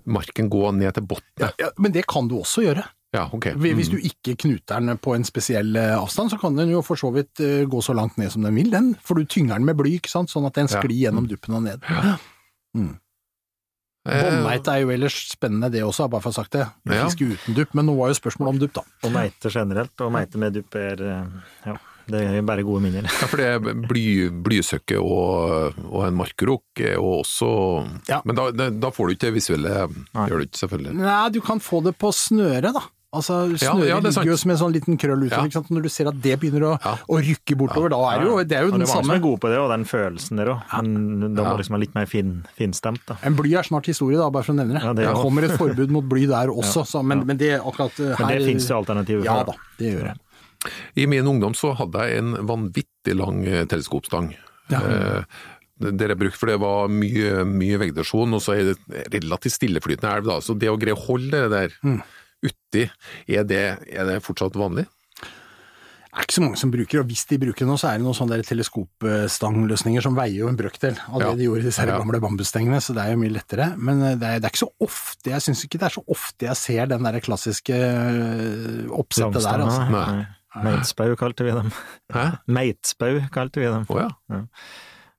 marken 0.09 0.49
gå 0.49 0.65
ned 0.73 0.93
til 0.97 1.05
bunnen. 1.05 1.53
Ja, 1.61 1.69
men 1.77 1.93
det 1.93 2.07
kan 2.09 2.27
du 2.27 2.39
også 2.41 2.65
gjøre. 2.65 2.83
Ja, 3.13 3.27
ok. 3.29 3.51
Hvis 3.61 3.91
du 3.93 3.99
ikke 4.01 4.33
knuter 4.41 4.81
den 4.81 4.97
på 4.97 5.13
en 5.13 5.21
spesiell 5.23 5.75
eh, 5.77 5.93
avstand, 5.93 6.31
så 6.33 6.39
kan 6.41 6.55
den 6.57 6.71
jo 6.73 6.79
for 6.81 6.97
så 6.97 7.11
vidt 7.13 7.37
eh, 7.45 7.61
gå 7.69 7.77
så 7.85 7.93
langt 7.93 8.17
ned 8.17 8.31
som 8.33 8.41
den 8.41 8.55
vil, 8.57 8.71
den. 8.73 8.95
For 9.05 9.13
du 9.13 9.27
tynger 9.29 9.59
den 9.61 9.67
med 9.69 9.77
bly, 9.77 9.99
ikke 9.99 10.09
sant, 10.09 10.33
sånn 10.33 10.47
at 10.49 10.57
den 10.57 10.65
Ja. 10.65 10.79
sklir 10.81 10.97
gjennom 11.05 11.27
duppen 11.29 11.53
og 11.53 11.61
ned. 11.67 11.85
Eh, 14.03 14.19
Båndmeite 14.19 14.73
er 14.73 14.81
jo 14.83 14.89
ellers 14.91 15.15
spennende 15.31 15.69
det 15.71 15.83
også, 15.85 16.09
bare 16.11 16.25
for 16.25 16.33
å 16.33 16.33
ha 16.33 16.41
sagt 16.41 16.57
det. 16.57 16.65
Fiske 16.89 17.23
Ja. 17.29 17.35
uten 17.37 17.53
dupp, 17.55 17.73
men 17.77 17.85
nå 17.85 17.95
var 17.95 18.09
jo 18.09 18.17
spørsmålet 18.17 18.49
om 18.55 18.59
dupp, 18.59 18.73
da. 18.73 18.83
Og 19.05 19.13
meite 19.13 19.49
generelt, 19.53 19.93
og 20.01 20.11
meite 20.11 20.37
med 20.41 20.53
dupp 20.57 20.75
er 20.75 20.97
ja, 21.65 21.77
det 22.07 22.21
er 22.27 22.41
bare 22.47 22.63
gode 22.67 22.81
minner. 22.83 23.03
Ja, 23.07 23.27
for 23.31 23.37
det 23.37 23.45
er 23.55 23.59
bly, 23.87 24.05
blysøkke 24.43 24.97
og, 24.99 25.77
og 25.89 26.07
en 26.07 26.17
markrok 26.19 26.83
er 26.83 26.97
jo 26.97 27.19
også 27.21 27.51
Ja. 28.09 28.21
Men 28.25 28.35
da, 28.35 28.49
da 28.69 28.89
får 28.91 29.07
du 29.07 29.15
ikke 29.15 29.29
det 29.29 29.37
visuelle, 29.37 29.87
Nei. 30.13 30.27
gjør 30.29 30.43
du 30.43 30.47
ikke 30.49 30.59
selvfølgelig. 30.65 30.97
Nei, 30.99 31.29
du 31.29 31.39
kan 31.45 31.59
få 31.63 31.83
det 31.85 31.95
på 32.01 32.11
snøret, 32.15 32.73
da. 32.75 32.83
Altså, 33.13 33.43
Snøret 33.61 33.85
ja, 33.91 33.97
er 33.99 34.01
ligger 34.07 34.25
jo 34.31 34.35
som 34.41 34.49
en 34.49 34.57
sånn 34.57 34.71
liten 34.73 34.95
krøll 34.97 35.19
utover. 35.27 35.43
Ja. 35.43 35.45
ikke 35.45 35.53
sant? 35.59 35.67
Når 35.69 35.83
du 35.85 35.89
ser 35.93 36.07
at 36.09 36.15
det 36.23 36.33
begynner 36.41 36.63
å, 36.65 36.71
Ja. 36.81 36.93
å 37.05 37.19
rykke 37.21 37.53
bortover, 37.59 37.91
da 37.93 37.99
er 38.09 38.23
det 38.23 38.25
jo, 38.25 38.37
det 38.41 38.57
er 38.57 38.63
jo 38.65 38.71
Og 38.71 38.73
den 38.73 38.81
det 38.81 38.87
er 38.89 38.93
mange 38.95 39.05
som 39.05 39.13
er 39.13 39.21
gode 39.21 39.39
på 39.43 39.51
det, 39.53 39.59
og 39.61 39.69
den 39.69 39.85
følelsen 39.85 40.41
der 40.41 40.49
òg. 40.55 40.63
Men 40.81 41.35
da 41.37 41.43
må 41.45 41.51
Ja. 41.51 41.57
liksom 41.61 41.75
være 41.77 41.83
litt 41.85 41.93
mer 41.93 42.07
fin, 42.09 42.31
finstemt, 42.57 43.05
da. 43.05 43.19
En 43.21 43.35
bly 43.37 43.53
er 43.53 43.61
snart 43.69 43.85
historie, 43.85 44.17
da, 44.17 44.31
bare 44.33 44.41
for 44.43 44.53
å 44.53 44.57
nevne 44.57 44.79
det. 44.79 44.81
Ja, 44.81 44.93
det 44.97 45.05
det 45.05 45.11
er 45.13 45.21
kommer 45.21 45.43
et 45.45 45.53
forbud 45.61 45.93
mot 45.93 46.09
bly 46.09 46.25
der 46.25 46.49
også, 46.49 46.87
så, 46.89 47.05
men, 47.05 47.21
men 47.29 47.37
det 47.37 47.51
akkurat 47.61 47.93
her 48.01 48.17
Men 48.17 48.33
det 48.33 48.47
finnes 48.49 48.67
jo 48.67 48.81
alternativer 48.81 49.25
Ja 49.29 49.43
da, 49.45 49.53
det 49.77 49.93
gjør 49.93 50.09
det. 50.09 50.17
I 50.95 51.05
min 51.11 51.27
ungdom 51.27 51.53
så 51.57 51.73
hadde 51.75 52.05
jeg 52.07 52.17
en 52.23 52.33
vanvittig 52.47 53.15
lang 53.19 53.43
eh, 53.47 53.65
teleskopstang. 53.65 54.31
Eh, 54.71 55.23
det 55.83 56.07
jeg 56.07 56.17
brukte, 56.21 56.37
for 56.39 56.47
det 56.47 56.59
var 56.61 56.87
mye, 56.87 57.43
mye 57.49 57.79
vegetasjon, 57.81 58.33
og 58.37 58.41
så 58.45 58.53
er 58.55 58.69
det 58.71 59.07
relativt 59.11 59.57
stilleflytende 59.57 60.13
elv. 60.15 60.25
da, 60.29 60.39
Så 60.39 60.55
det 60.57 60.69
å 60.71 60.77
greie 60.79 60.95
å 60.95 61.05
holde 61.07 61.31
det 61.31 61.49
der 61.51 61.69
Mm. 61.83 62.01
uti, 62.43 62.89
er 63.27 63.43
det, 63.43 63.63
er 63.91 64.05
det 64.05 64.21
fortsatt 64.23 64.53
vanlig? 64.55 64.85
Det 66.13 66.19
er 66.21 66.25
ikke 66.27 66.35
så 66.37 66.41
mange 66.45 66.57
som 66.61 66.69
bruker, 66.71 66.99
og 67.01 67.07
hvis 67.09 67.25
de 67.25 67.37
bruker 67.41 67.65
noe, 67.65 67.75
så 67.81 67.89
er 67.89 67.97
det 67.97 68.05
noen 68.05 68.13
sånne 68.13 68.35
der 68.37 68.43
teleskopstangløsninger 68.45 70.03
som 70.05 70.13
veier 70.15 70.43
jo 70.43 70.47
en 70.51 70.55
brøkdel 70.59 70.93
av 71.09 71.19
det 71.19 71.27
Ja. 71.27 71.35
de 71.35 71.43
gjorde 71.47 71.63
i 71.63 71.69
disse 71.71 71.85
Ja. 71.87 71.97
gamle 71.97 72.19
bambusstengene, 72.21 72.77
så 72.79 72.93
det 72.93 73.01
er 73.03 73.11
jo 73.13 73.17
mye 73.17 73.33
lettere. 73.33 73.75
Men 73.77 74.01
eh, 74.03 74.15
det 74.15 74.27
er, 74.29 74.39
det 74.39 74.45
er 74.45 74.51
ikke 74.53 74.67
så 74.67 74.71
ofte, 74.79 75.31
jeg 75.31 75.41
syns 75.41 75.65
ikke 75.65 75.79
det 75.79 75.87
er 75.89 75.95
så 75.97 76.03
ofte 76.07 76.45
jeg 76.45 76.55
ser 76.55 76.85
den 76.85 77.01
der 77.03 77.19
klassiske 77.19 77.73
eh, 77.73 78.87
oppsettet 78.93 79.41
der, 79.41 79.65
altså. 79.65 79.89
Nei. 79.89 80.25
Meitspau 80.61 81.15
kalte 81.19 81.45
vi 81.47 81.53
dem. 81.55 81.69
Hæ? 82.13 82.25
Meitspau 82.57 83.21
kalte 83.33 83.63
vi 83.63 83.69
dem. 83.71 83.85
Oh, 83.89 84.01
ja. 84.03 84.43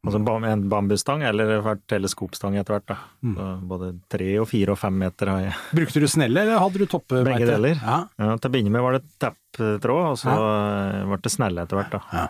Altså 0.04 0.20
en 0.20 0.66
bambusstang 0.68 1.22
eller 1.24 1.62
teleskopstang 1.88 2.58
etter 2.60 2.76
hvert. 2.76 2.86
da. 2.92 2.96
Mm. 3.24 3.62
Både 3.70 3.88
tre 4.12 4.34
og 4.42 4.50
fire 4.50 4.74
og 4.74 4.78
fem 4.78 4.98
meter 5.00 5.30
har 5.32 5.40
jeg. 5.46 5.54
Brukte 5.80 6.02
du 6.02 6.06
snelle, 6.12 6.44
eller 6.44 6.60
hadde 6.60 6.82
du 6.82 6.86
toppe? 6.92 7.22
Begge 7.24 7.48
deler. 7.48 7.80
Ja. 7.80 8.02
Ja, 8.20 8.36
til 8.36 8.50
å 8.50 8.52
begynne 8.52 8.74
med 8.74 8.84
var 8.84 8.98
det 8.98 9.04
tepptråd, 9.24 10.04
og 10.12 10.20
så 10.20 10.36
ble 11.08 11.20
det 11.24 11.32
snelle 11.32 11.64
etter 11.64 11.80
hvert. 11.80 11.96
da. 11.96 12.22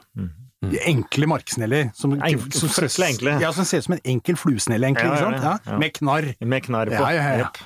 Mm. 0.65 0.75
Enkle 0.95 1.29
marksneller. 1.31 1.91
Som, 1.95 2.17
Enk- 2.17 2.53
som- 2.55 2.73
fryktelig 2.73 3.09
enkle. 3.15 3.37
Ja, 3.43 3.53
som 3.53 3.67
ser 3.69 3.83
ut 3.83 3.89
som 3.89 3.97
en 3.97 4.05
enkel 4.05 4.37
fluesnelle, 4.41 4.89
egentlig. 4.91 5.11
Ja, 5.11 5.31
ja, 5.31 5.41
ja. 5.43 5.59
Ja, 5.67 5.79
med 5.79 5.95
knarr. 5.99 6.31
Med 6.41 6.65
knarr 6.65 6.93
på. 6.93 7.01
Ja, 7.01 7.13
ja, 7.13 7.23
ja. 7.23 7.39
Jepp. 7.45 7.59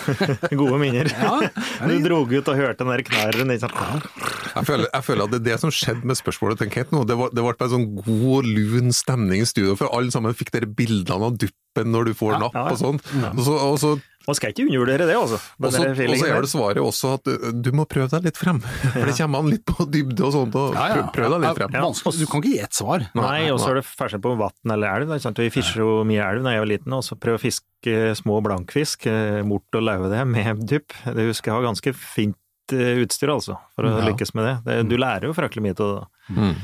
Gode 0.60 0.78
minner. 0.78 1.10
Ja, 1.10 1.88
Du 1.88 1.96
drog 2.04 2.32
ut 2.32 2.48
og 2.48 2.56
hørte 2.56 2.84
den 2.84 2.92
der 2.92 3.02
knarren. 3.06 3.50
Jeg 3.50 4.66
føler, 4.66 4.86
jeg 4.92 5.04
føler 5.06 5.26
at 5.26 5.34
det 5.34 5.40
er 5.40 5.46
det 5.50 5.58
som 5.62 5.72
skjedde 5.74 6.06
med 6.06 6.18
spørsmålet 6.18 6.62
til 6.62 6.70
Kent 6.72 6.94
nå. 6.94 7.04
Det, 7.08 7.16
var, 7.18 7.32
det 7.34 7.44
ble 7.44 7.54
en 7.66 7.72
sånn 7.74 7.88
god, 7.98 8.46
lun 8.46 8.94
stemning 8.94 9.42
i 9.42 9.48
studio, 9.48 9.76
for 9.78 9.90
alle 9.96 10.14
sammen 10.14 10.36
fikk 10.36 10.52
dere 10.54 10.70
bildene 10.70 11.30
av 11.30 11.38
duppen 11.40 11.92
når 11.94 12.10
du 12.10 12.14
får 12.18 12.38
napp 12.42 12.56
ja, 12.56 12.66
ja. 12.66 12.74
og 12.74 12.80
sånn. 12.80 13.02
Og 13.34 13.42
så, 13.46 13.56
og 13.58 13.76
så, 13.82 13.92
Man 14.28 14.36
skal 14.36 14.52
ikke 14.52 14.66
undervurdere 14.68 15.06
det, 15.08 15.14
altså. 15.16 15.38
og 15.40 15.72
så, 15.72 15.80
er 15.88 16.42
det 16.44 16.50
svaret 16.52 16.78
også 16.82 17.14
at 17.16 17.24
du, 17.24 17.46
du 17.64 17.70
må 17.74 17.86
prøve 17.88 18.10
deg 18.12 18.26
litt 18.28 18.36
frem. 18.38 18.58
For 18.92 19.08
det 19.08 19.14
kommer 19.16 19.40
an 19.40 19.48
litt 19.50 19.64
på 19.66 19.86
dybde 19.88 20.26
og 20.28 20.34
sånt, 20.34 20.58
og 20.60 20.76
Ja, 20.76 20.84
ja. 20.92 21.06
prøv, 21.14 21.32
deg 21.32 21.40
litt 21.46 21.56
frem. 21.62 21.72
Ja, 21.74 21.84
vanskelig. 21.86 22.20
Du 22.20 22.26
kan 22.30 22.42
ikke 22.44 22.52
gi 22.52 22.60
ett 22.66 22.76
svar. 22.76 23.06
Nei, 23.16 23.38
og 23.50 23.58
så 23.62 23.70
er 23.72 23.80
det 23.80 23.86
forskjell 23.88 24.20
på 24.26 24.34
vann 24.38 24.74
eller 24.76 24.92
elv. 25.00 25.14
ikke 25.16 25.24
sant? 25.24 25.40
Vi 25.40 25.48
fischer 25.54 25.80
jo 25.82 25.94
mye 26.06 26.26
elv 26.28 26.44
da 26.44 26.52
jeg 26.54 26.62
var 26.66 26.70
liten, 26.74 26.96
og 26.98 27.06
så 27.08 27.16
prøv 27.18 27.38
å 27.38 27.42
fiske 27.42 27.96
små 28.20 28.42
blankfisk, 28.44 29.08
eh, 29.08 29.40
mort 29.48 29.80
og 29.80 29.86
lauve 29.88 30.10
det, 30.12 30.20
med 30.28 30.66
dypp. 30.68 30.92
Det 31.16 31.26
husker 31.30 31.50
jeg 31.50 31.56
har 31.56 31.66
ganske 31.70 31.94
fint 31.96 32.36
eh, 32.76 33.00
utstyr, 33.06 33.32
altså, 33.32 33.56
for 33.74 33.88
å 33.88 33.94
Ja. 33.96 34.04
lykkes 34.12 34.34
med 34.36 34.44
det. 34.50 34.54
det. 34.68 34.76
Du 34.92 34.98
lærer 35.00 35.30
jo 35.30 35.34
fryktelig 35.34 35.64
mye 35.64 35.78
av 35.80 35.96
det. 35.96 36.36
Mm. 36.36 36.54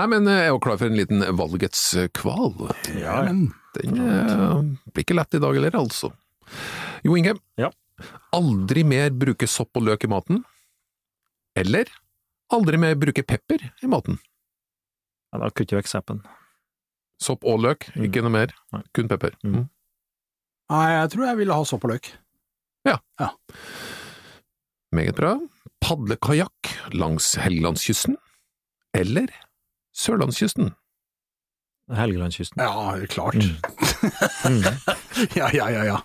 Nei, 0.00 0.06
men 0.08 0.24
jeg 0.24 0.46
er 0.46 0.50
jo 0.54 0.60
klar 0.64 0.78
for 0.80 0.88
en 0.88 0.96
liten 0.96 1.20
valgets 1.36 1.84
kval. 2.16 2.54
Ja, 2.96 3.20
men 3.28 3.50
Den 3.76 4.00
eh, 4.02 4.64
blir 4.90 5.04
ikke 5.04 5.14
lett 5.20 5.36
i 5.36 5.42
dag 5.44 5.54
heller, 5.54 5.76
altså. 5.84 6.10
Jo 7.04 7.16
Inge, 7.16 7.34
Ja. 7.58 7.70
aldri 8.32 8.84
mer 8.84 9.10
bruke 9.10 9.46
sopp 9.48 9.76
og 9.76 9.82
løk 9.88 10.04
i 10.04 10.08
maten? 10.08 10.44
Eller 11.56 11.86
aldri 12.52 12.78
mer 12.78 12.94
bruke 12.94 13.22
pepper 13.26 13.58
i 13.82 13.86
maten? 13.90 14.18
Ja, 15.32 15.38
da 15.38 15.50
kutter 15.50 15.76
jeg 15.76 15.84
vekk 15.84 15.88
seppen. 15.92 16.22
Sopp 17.20 17.44
og 17.44 17.60
løk, 17.60 17.90
Mm. 17.94 18.04
ikke 18.08 18.22
noe 18.22 18.30
mer, 18.30 18.48
Nei. 18.72 18.82
kun 18.94 19.08
pepper. 19.08 19.30
Mm. 19.44 19.54
Mm. 19.54 19.68
Nei, 20.70 20.88
jeg 21.00 21.10
tror 21.10 21.26
jeg 21.26 21.36
ville 21.36 21.54
ha 21.54 21.64
sopp 21.64 21.84
og 21.84 21.90
løk. 21.90 22.12
Ja. 22.86 22.98
ja. 23.20 23.28
Meget 24.92 25.14
bra. 25.16 25.36
Padlekajakk 25.82 26.92
langs 26.94 27.34
Helgelandskysten? 27.36 28.16
Eller 28.94 29.28
Sørlandskysten? 29.94 30.74
Helgelandskysten. 31.90 32.58
Ja, 32.62 33.06
klart. 33.10 33.34
Mm. 33.34 33.56
Ja, 35.36 35.48
ja, 35.52 35.66
ja, 35.70 35.82
ja. 35.84 35.98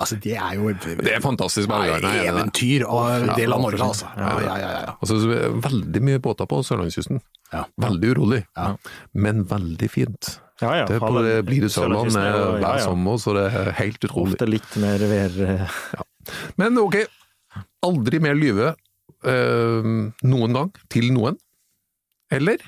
Altså, 0.00 0.16
det 0.22 0.34
er 0.36 0.54
jo 0.58 0.70
Det 0.74 1.12
er 1.14 1.20
fantastisk. 1.22 1.68
Nei. 1.70 1.88
eventyr 2.26 2.84
og 2.88 3.10
en 3.12 3.30
del 3.36 3.52
av 3.54 3.60
Norge, 3.62 3.82
altså. 3.84 4.08
Ja, 4.16 4.32
Ja, 4.42 4.56
ja. 4.62 4.94
Altså, 5.00 5.18
så 5.22 5.30
er 5.30 5.44
det 5.46 5.62
veldig 5.66 6.02
mye 6.08 6.22
båter 6.24 6.48
på 6.50 6.58
Sørlandskysten. 6.66 7.20
Ja. 7.52 7.64
Veldig 7.80 8.10
urolig, 8.16 8.42
Ja. 8.56 8.72
men 9.14 9.44
veldig 9.46 9.90
fint. 9.92 10.32
Ja, 10.60 10.72
ja. 10.80 10.84
Det 10.88 10.96
er 10.96 11.04
på 11.04 11.22
det 11.22 11.36
blir 11.46 11.60
det 11.66 11.70
Sørland 11.70 12.10
Sørlandskysten 12.10 12.26
jo- 12.32 12.52
hver 12.56 12.64
ja, 12.64 12.76
ja. 12.80 12.84
sommer, 12.88 13.18
så 13.22 13.34
det 13.36 13.44
er 13.52 13.72
helt 13.82 14.00
utrolig. 14.08 14.34
Ofte 14.34 14.48
litt 14.50 14.76
mer 14.82 14.98
vær... 14.98 15.38
Ja. 15.46 16.02
Men 16.58 16.78
ok, 16.82 16.96
aldri 17.86 18.18
mer 18.24 18.34
lyve 18.34 18.72
eh, 19.22 19.90
noen 20.26 20.56
gang 20.56 20.72
til 20.90 21.12
noen. 21.14 21.36
Eller 22.32 22.58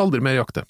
aldri 0.00 0.22
mer 0.24 0.38
jakte. 0.38 0.62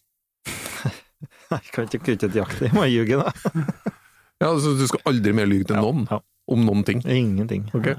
Nei, 1.55 1.61
kan 1.75 1.89
ikke 1.89 2.03
kutte 2.07 2.29
et 2.31 2.37
jakt, 2.39 2.61
jeg 2.63 2.73
må 2.77 2.85
ljuge, 2.91 3.19
da. 3.21 3.33
Ja, 4.41 4.49
altså 4.55 4.71
Du 4.79 4.87
skal 4.89 5.03
aldri 5.11 5.35
mer 5.37 5.45
lyve 5.51 5.67
til 5.69 5.77
Ja, 5.77 5.83
noen 5.85 6.07
ja. 6.09 6.17
om 6.49 6.63
noen 6.65 6.85
ting. 6.89 7.03
Ingenting. 7.05 7.67
Okay. 7.77 7.99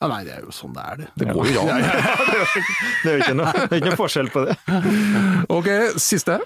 Ja, 0.00 0.08
nei, 0.08 0.22
det 0.24 0.32
er 0.38 0.46
jo 0.46 0.52
sånn 0.52 0.72
det 0.76 0.84
er, 0.84 0.96
det. 1.02 1.08
Det 1.20 1.28
går 1.28 1.50
jo 1.52 1.64
an. 1.68 1.84
Det 3.04 3.10
er 3.10 3.18
jo 3.18 3.20
ikke 3.20 3.36
noe, 3.36 3.52
det 3.52 3.68
er 3.68 3.78
ikke 3.82 3.90
noe 3.92 4.00
forskjell 4.00 4.30
på 4.32 4.44
det. 4.46 4.56
Ok, 5.52 5.68
siste. 6.00 6.38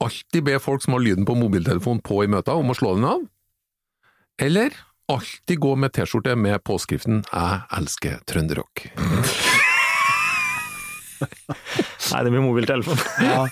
Alltid 0.00 0.44
be 0.48 0.56
folk 0.62 0.82
som 0.84 0.96
har 0.96 1.04
lyden 1.04 1.28
på 1.28 1.36
mobiltelefonen 1.36 2.00
på 2.04 2.22
i 2.24 2.30
møta, 2.32 2.56
om 2.56 2.72
å 2.72 2.76
slå 2.78 2.94
den 2.96 3.06
av. 3.08 3.24
Eller 4.40 4.76
alltid 5.12 5.60
gå 5.60 5.74
med 5.76 5.92
T-skjorte 5.96 6.36
med 6.36 6.62
påskriften 6.64 7.24
'Jeg 7.28 7.60
elsker 7.80 8.20
trønderrock'. 8.28 8.88
Nei, 12.12 12.20
det 12.24 12.30
blir 12.32 12.42
mobiltelefon. 12.44 13.00
Ja, 13.24 13.42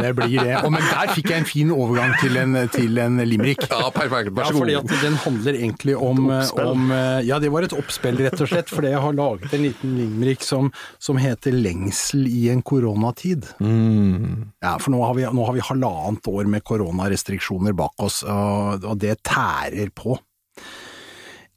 det 0.00 0.10
blir 0.18 0.40
det. 0.42 0.56
Oh, 0.64 0.70
men 0.72 0.82
der 0.88 1.12
fikk 1.14 1.30
jeg 1.30 1.42
en 1.44 1.48
fin 1.48 1.70
overgang 1.74 2.14
til 2.20 2.38
en, 2.40 2.56
til 2.74 2.98
en 3.02 3.20
limerick. 3.28 3.62
Ja, 3.70 3.90
perfekt. 3.94 4.32
Vær 4.34 4.48
Ja, 4.48 4.50
så 4.50 4.58
fordi 4.58 4.74
god. 4.78 4.90
at 4.90 5.04
den 5.04 5.18
handler 5.24 5.58
egentlig 5.60 5.96
om, 5.96 6.30
om 6.64 6.90
Ja, 7.26 7.38
det 7.42 7.52
var 7.54 7.66
et 7.68 7.74
oppspill, 7.76 8.18
rett 8.24 8.40
og 8.40 8.50
slett. 8.50 8.72
Fordi 8.72 8.92
jeg 8.94 9.02
har 9.04 9.16
laget 9.16 9.54
en 9.56 9.66
liten 9.68 9.94
limerick 9.98 10.42
som, 10.46 10.72
som 10.98 11.20
heter 11.20 11.54
'Lengsel 11.54 12.26
i 12.30 12.48
en 12.50 12.62
koronatid'. 12.62 13.46
Mm. 13.60 14.50
Ja, 14.62 14.76
for 14.78 14.90
nå 14.94 15.02
har, 15.04 15.14
vi, 15.18 15.26
nå 15.30 15.46
har 15.46 15.54
vi 15.56 15.66
halvannet 15.70 16.26
år 16.30 16.48
med 16.50 16.64
koronarestriksjoner 16.66 17.76
bak 17.76 17.94
oss, 18.02 18.22
og, 18.24 18.84
og 18.84 18.98
det 18.98 19.20
tærer 19.26 19.92
på. 19.94 20.18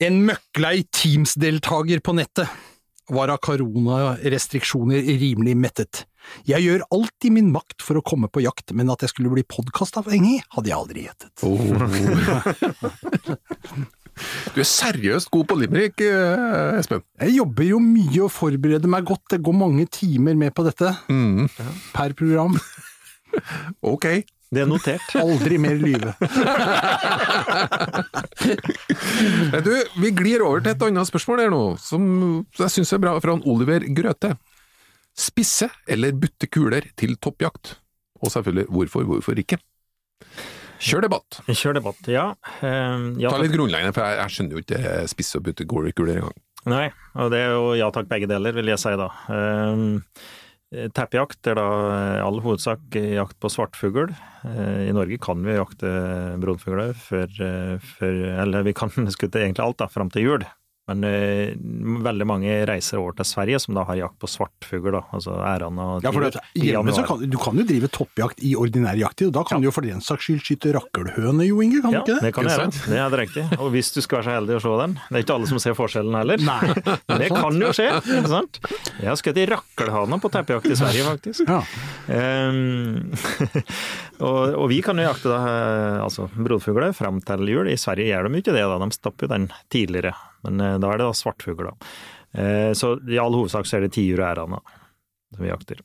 En 0.03 0.21
møkklei 0.27 0.83
Teams-deltaker 0.91 2.01
på 2.03 2.15
nettet 2.17 2.49
var 3.11 3.29
av 3.33 3.39
koronarestriksjoner 3.43 5.01
rimelig 5.19 5.55
mettet. 5.59 6.05
Jeg 6.47 6.63
gjør 6.63 6.85
alt 6.95 7.25
i 7.27 7.31
min 7.35 7.49
makt 7.51 7.81
for 7.83 7.99
å 7.99 8.03
komme 8.05 8.29
på 8.31 8.39
jakt, 8.45 8.71
men 8.71 8.89
at 8.93 9.03
jeg 9.03 9.11
skulle 9.11 9.33
bli 9.33 9.43
podkastavhengig, 9.43 10.37
hadde 10.55 10.71
jeg 10.71 10.77
aldri 10.77 11.03
gjettet. 11.09 11.43
Oh. 11.43 11.59
Du 14.53 14.59
er 14.61 14.67
seriøst 14.69 15.31
god 15.33 15.47
på 15.49 15.55
limerick, 15.57 16.01
eh, 16.05 16.77
Espen. 16.77 17.01
Jeg 17.19 17.33
jobber 17.39 17.65
jo 17.65 17.79
mye 17.81 18.21
og 18.27 18.31
forbereder 18.31 18.91
meg 18.93 19.07
godt, 19.09 19.23
det 19.33 19.41
går 19.43 19.55
mange 19.57 19.87
timer 19.89 20.37
med 20.37 20.53
på 20.53 20.63
dette, 20.67 20.91
Mm. 21.09 21.49
per 21.93 22.13
program. 22.13 22.59
Ok. 23.81 24.05
Det 24.53 24.63
er 24.63 24.69
notert. 24.69 25.13
Aldri 25.17 25.57
mer 25.61 25.77
lyve. 25.81 26.13
Du, 29.63 29.73
vi 30.01 30.09
glir 30.15 30.43
over 30.45 30.63
til 30.63 30.73
et 30.73 30.83
annet 30.87 31.09
spørsmål 31.09 31.43
her 31.45 31.53
nå, 31.53 31.61
som 31.81 32.03
jeg 32.59 32.73
syns 32.75 32.93
er 32.95 33.01
bra, 33.03 33.15
fra 33.23 33.37
Oliver 33.49 33.85
Grøthe. 33.95 34.33
Spisse 35.13 35.69
eller 35.89 36.15
butte 36.17 36.49
kuler 36.49 36.89
til 36.99 37.15
toppjakt? 37.21 37.77
Og 38.23 38.31
selvfølgelig 38.33 38.69
hvorfor, 38.71 39.07
hvorfor 39.09 39.39
ikke? 39.39 39.59
Kjør 40.83 41.05
debatt. 41.05 41.39
Kjør 41.47 41.77
debatt, 41.77 42.07
ja. 42.11 42.29
Uh, 42.59 43.13
ja 43.21 43.31
Ta 43.31 43.39
litt 43.39 43.53
grunnleggende, 43.53 43.93
for 43.95 44.03
jeg, 44.03 44.19
jeg 44.19 44.35
skjønner 44.35 44.57
jo 44.57 44.63
ikke 44.63 44.95
spisse 45.11 45.39
og 45.39 45.45
butte 45.47 45.67
kuler 45.69 46.17
engang. 46.17 46.39
Nei, 46.69 46.87
og 47.19 47.31
det 47.33 47.41
er 47.43 47.57
jo 47.57 47.73
ja 47.75 47.89
takk 47.91 48.07
begge 48.11 48.29
deler, 48.31 48.55
vil 48.55 48.71
jeg 48.71 48.79
si 48.79 48.93
da. 48.99 49.09
Eh, 49.35 49.73
Teppejakt 50.73 51.45
er 51.51 51.59
da 51.59 51.67
i 52.17 52.21
all 52.23 52.39
hovedsak 52.41 52.95
jakt 52.97 53.37
på 53.41 53.51
svartfugl. 53.51 54.09
Eh, 54.47 54.89
I 54.89 54.95
Norge 54.95 55.19
kan 55.21 55.43
vi 55.45 55.53
jakte 55.53 55.91
brunfugler 56.41 56.95
før, 56.97 57.29
eh, 57.29 57.77
før 57.99 58.19
Eller 58.41 58.65
vi 58.65 58.73
kan 58.73 58.89
skutte 59.15 59.43
egentlig 59.43 59.65
alt 59.65 59.81
da, 59.83 59.89
fram 59.91 60.09
til 60.13 60.25
jul. 60.27 60.47
Men 60.91 61.03
eh, 61.07 61.53
veldig 62.03 62.25
mange 62.27 62.55
reiser 62.67 62.99
over 62.99 63.13
til 63.15 63.27
Sverige 63.29 63.59
som 63.63 63.77
da 63.77 63.85
har 63.87 63.95
jakt 64.01 64.17
på 64.19 64.27
svartfugl, 64.27 64.97
altså 65.15 65.37
ærene 65.47 65.85
og 65.93 66.03
Ja, 66.03 66.11
for 66.11 66.25
tiur, 66.27 66.41
hjemme 66.59 66.95
kan, 67.07 67.21
du 67.31 67.37
kan 67.39 67.61
jo 67.61 67.63
drive 67.69 67.87
toppjakt 67.95 68.41
i 68.43 68.51
ordinær 68.59 68.99
jakttid, 68.99 69.29
og 69.29 69.37
da 69.37 69.45
kan 69.47 69.63
du 69.63 69.69
jo 69.69 69.71
for 69.71 69.87
den 69.87 70.03
saks 70.03 70.27
skyld 70.27 70.41
skyte 70.43 70.73
rakkelhøne, 70.75 71.45
Jo 71.47 71.61
Inge, 71.63 71.79
kan 71.85 71.95
Ja, 71.95 72.01
du 72.03 72.11
ikke 72.11 72.17
det? 72.19 72.25
det 72.27 72.33
kan 72.35 72.49
jeg 72.49 72.59
gjøre. 72.59 72.83
Det 72.91 72.99
er 72.99 73.13
det 73.15 73.19
riktig. 73.21 73.45
Og 73.63 73.71
hvis 73.71 73.93
du 73.95 74.01
skal 74.03 74.19
være 74.19 74.27
så 74.27 74.35
heldig 74.35 74.57
å 74.57 74.63
se 74.65 74.73
den. 74.83 74.97
Det 75.07 75.15
er 75.21 75.23
ikke 75.23 75.37
alle 75.37 75.49
som 75.53 75.61
ser 75.63 75.77
forskjellen 75.79 76.19
heller. 76.19 76.43
Nei. 76.43 76.59
Men 77.13 77.23
det 77.23 77.31
kan 77.31 77.63
jo 77.63 77.71
skje, 77.79 77.87
ikke 78.03 78.33
sant? 78.33 78.59
Jeg 78.99 79.07
har 79.07 79.21
skutt 79.23 79.39
i 79.39 79.47
rakkelhana 79.53 80.19
på 80.19 80.33
teppejakt 80.35 80.67
i 80.67 80.79
Sverige, 80.83 81.07
faktisk. 81.07 81.47
Ja. 81.47 81.61
Um, 82.11 83.15
og, 84.27 84.59
og 84.59 84.67
vi 84.73 84.81
kan 84.83 84.99
jo 84.99 85.07
jakte 85.07 85.31
da, 85.31 85.39
eh, 85.47 86.03
altså 86.03 86.27
brodfugler 86.35 86.91
fram 86.97 87.23
til 87.23 87.47
jul. 87.55 87.71
I 87.71 87.79
Sverige 87.79 88.11
gjør 88.11 88.27
de 88.27 88.43
ikke 88.43 88.55
det, 88.59 88.67
da. 88.67 88.79
de 88.83 88.91
stopper 88.99 89.29
jo 89.29 89.33
den 89.37 89.47
tidligere. 89.71 90.11
Men 90.45 90.61
eh, 90.61 90.77
da 90.83 90.91
er 90.91 91.01
det 91.01 91.09
da 91.09 91.15
svartfugl, 91.17 91.71
da. 91.71 91.93
Eh, 92.33 92.71
så 92.77 92.95
i 93.09 93.19
all 93.21 93.35
hovedsak 93.35 93.69
så 93.69 93.77
er 93.77 93.87
det 93.87 93.93
tiur 93.95 94.21
og 94.21 94.29
ærane 94.31 94.61
som 95.33 95.43
vi 95.43 95.49
jakter. 95.51 95.81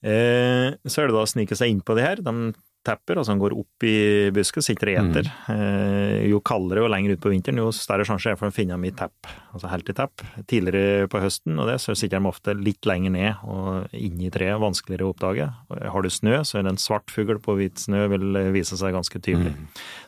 Eh, 0.00 0.72
så 0.88 1.02
er 1.02 1.10
det 1.10 1.16
da 1.16 1.22
å 1.24 1.30
snike 1.30 1.56
seg 1.58 1.72
inn 1.72 1.84
på 1.84 1.96
de 1.98 2.04
her. 2.04 2.22
De 2.24 2.52
tepper, 2.86 3.18
altså 3.20 3.34
de 3.34 3.42
går 3.42 3.54
opp 3.60 3.84
i 3.84 3.96
busken, 4.32 4.64
sitter 4.64 4.88
og 4.94 5.00
eter. 5.02 5.26
Eh, 5.52 6.22
jo 6.30 6.38
kaldere 6.40 6.86
og 6.86 6.88
lenger 6.94 7.12
ut 7.12 7.20
på 7.20 7.32
vinteren, 7.32 7.60
jo 7.60 7.68
større 7.76 8.06
sjanse 8.08 8.32
er 8.32 8.38
for 8.40 8.48
å 8.48 8.54
finne 8.56 8.72
dem 8.72 8.86
i 8.88 8.92
tepp, 8.96 9.28
altså 9.52 9.68
helt 9.68 9.90
i 9.92 9.96
tepp. 9.98 10.24
Tidligere 10.48 11.10
på 11.12 11.20
høsten, 11.20 11.58
og 11.60 11.68
det, 11.68 11.76
så 11.84 11.92
sitter 11.92 12.16
de 12.16 12.30
ofte 12.30 12.56
litt 12.56 12.88
lenger 12.88 13.12
ned 13.12 13.44
og 13.44 13.92
inni 13.96 14.32
treet, 14.32 14.56
vanskeligere 14.62 15.10
å 15.10 15.12
oppdage. 15.12 15.50
Har 15.92 16.06
du 16.06 16.10
snø, 16.14 16.40
så 16.48 16.58
er 16.58 16.64
det 16.64 16.74
en 16.74 16.80
svart 16.80 17.12
fugl 17.12 17.42
på 17.44 17.58
hvit 17.60 17.84
snø 17.84 18.06
vil 18.14 18.40
vise 18.56 18.80
seg 18.80 18.96
ganske 18.96 19.20
tydelig. 19.20 19.52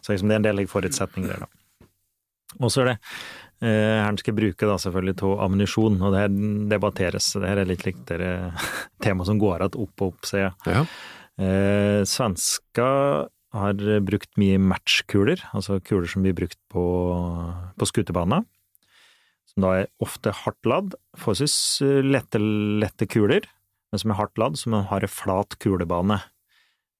Så 0.00 0.14
liksom 0.14 0.32
det 0.32 0.38
er 0.38 0.44
en 0.44 0.48
del 0.48 0.64
forutsetninger 0.72 1.34
der, 1.34 1.44
da. 1.44 1.88
Og 2.60 2.72
så 2.72 2.82
er 2.82 2.94
det 2.94 2.98
eh, 3.62 3.98
her 4.02 4.18
skal 4.20 4.36
bruke 4.36 4.68
da 4.68 4.76
selvfølgelig 4.80 5.16
av 5.28 5.42
ammunisjon, 5.46 6.00
og 6.02 6.14
det 6.14 6.24
her 6.24 6.32
debatteres. 6.72 7.32
Det 7.38 7.48
her 7.48 7.62
er 7.62 7.70
litt 7.70 7.86
likt 7.86 8.10
det 8.10 8.32
tema 9.04 9.26
som 9.28 9.40
går 9.42 9.62
igjen 9.62 9.84
opp 9.86 10.04
og 10.04 10.12
opp, 10.12 10.26
ser 10.28 10.48
jeg. 10.48 10.78
Ja. 10.78 10.86
Eh, 11.42 12.00
svenska 12.08 12.88
har 13.52 13.84
brukt 14.04 14.32
mye 14.40 14.58
matchkuler, 14.60 15.40
altså 15.52 15.78
kuler 15.84 16.08
som 16.08 16.24
blir 16.24 16.36
brukt 16.36 16.58
på, 16.72 16.84
på 17.76 17.88
skutebanen. 17.88 18.46
Som 19.52 19.66
da 19.66 19.72
er 19.82 19.90
ofte 20.00 20.32
hardt 20.32 20.68
ladd, 20.68 20.94
forholdsvis 21.18 21.56
eh, 21.84 21.98
lette, 22.04 22.40
lette 22.40 23.08
kuler. 23.10 23.48
men 23.92 24.00
som 24.00 24.12
er 24.12 24.20
hardt 24.22 24.38
ladd, 24.40 24.56
som 24.56 24.72
har 24.72 25.04
en 25.04 25.12
flat 25.12 25.58
kulebane. 25.60 26.22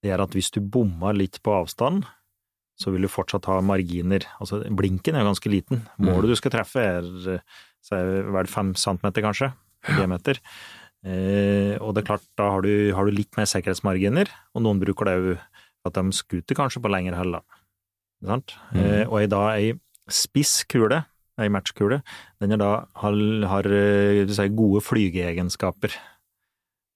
Det 0.03 0.11
gjør 0.11 0.27
at 0.27 0.35
hvis 0.37 0.51
du 0.53 0.61
bommer 0.61 1.17
litt 1.17 1.39
på 1.43 1.55
avstand, 1.63 2.05
så 2.83 2.93
vil 2.93 3.07
du 3.07 3.11
fortsatt 3.11 3.47
ha 3.51 3.61
marginer. 3.65 4.27
Altså, 4.43 4.61
blinken 4.67 5.17
er 5.17 5.25
jo 5.25 5.31
ganske 5.31 5.53
liten. 5.53 5.85
Målet 6.03 6.33
du 6.33 6.39
skal 6.39 6.55
treffe 6.55 6.83
er, 6.83 7.09
er 7.95 8.31
vel 8.35 8.51
fem 8.51 8.75
centimeter, 8.79 9.25
kanskje, 9.25 9.53
diameter. 9.95 10.41
Eh, 11.03 11.75
og 11.83 11.95
det 11.95 12.03
er 12.03 12.09
klart, 12.13 12.27
da 12.39 12.51
har 12.55 12.67
du, 12.67 12.93
har 12.95 13.07
du 13.07 13.15
litt 13.15 13.39
mer 13.39 13.49
sikkerhetsmarginer, 13.51 14.31
og 14.55 14.67
noen 14.67 14.83
bruker 14.83 15.09
det 15.09 15.17
jo 15.19 15.39
at 15.89 15.99
de 15.99 16.15
skuter 16.15 16.59
kanskje 16.59 16.83
på 16.83 16.93
lengre 16.93 17.19
hell. 17.19 17.41
Sant? 18.23 18.55
Eh, 18.79 19.03
og 19.09 19.19
i 19.23 19.31
da 19.31 19.43
ei 19.57 19.73
spiss 20.13 20.63
kule, 20.71 21.03
ei 21.41 21.49
matchkule, 21.51 22.03
den 22.43 22.55
er 22.55 22.61
da, 22.61 22.73
har, 23.03 23.19
har 23.51 23.69
eh, 23.73 24.23
sier, 24.31 24.53
gode 24.55 24.83
flygeegenskaper. 24.87 25.97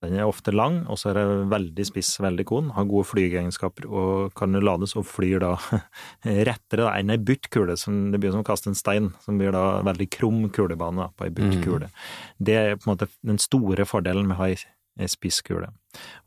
Den 0.06 0.20
er 0.22 0.28
ofte 0.30 0.52
lang, 0.54 0.80
og 0.90 0.98
så 1.00 1.10
er 1.10 1.18
det 1.18 1.26
veldig 1.52 1.86
spiss, 1.88 2.14
veldig 2.22 2.44
kon, 2.48 2.70
har 2.76 2.86
gode 2.88 3.06
flygeegenskaper 3.10 3.86
og 3.90 4.34
kan 4.38 4.52
lades 4.62 4.94
og 4.96 5.04
flyr 5.08 5.42
da 5.42 5.52
rettere 6.48 6.84
da, 6.86 6.92
enn 7.00 7.10
ei 7.14 7.18
buttkule. 7.18 7.76
som 7.80 8.10
det 8.12 8.20
blir 8.22 8.32
som 8.34 8.44
å 8.44 8.46
kaste 8.46 8.70
en 8.72 8.78
stein, 8.78 9.10
som 9.24 9.38
blir 9.40 9.52
da 9.56 9.82
veldig 9.86 10.08
krum 10.16 10.46
kulebane 10.54 11.04
da, 11.04 11.08
på 11.16 11.26
ei 11.28 11.34
byttkule. 11.36 11.90
Det 12.38 12.56
er 12.56 12.76
på 12.78 12.86
en 12.88 12.94
måte 12.94 13.10
den 13.26 13.38
store 13.42 13.84
fordelen 13.88 14.26
med 14.30 14.36
å 14.38 14.42
ha 14.44 14.48
ei, 14.52 14.56
spisskule. 14.56 15.12
spiss 15.12 15.42
kule. 15.44 15.68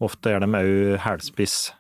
Ofte 0.05 0.29
er 0.36 0.43
de 0.43 0.48
òg 0.53 1.00
hælspiss, 1.01 1.71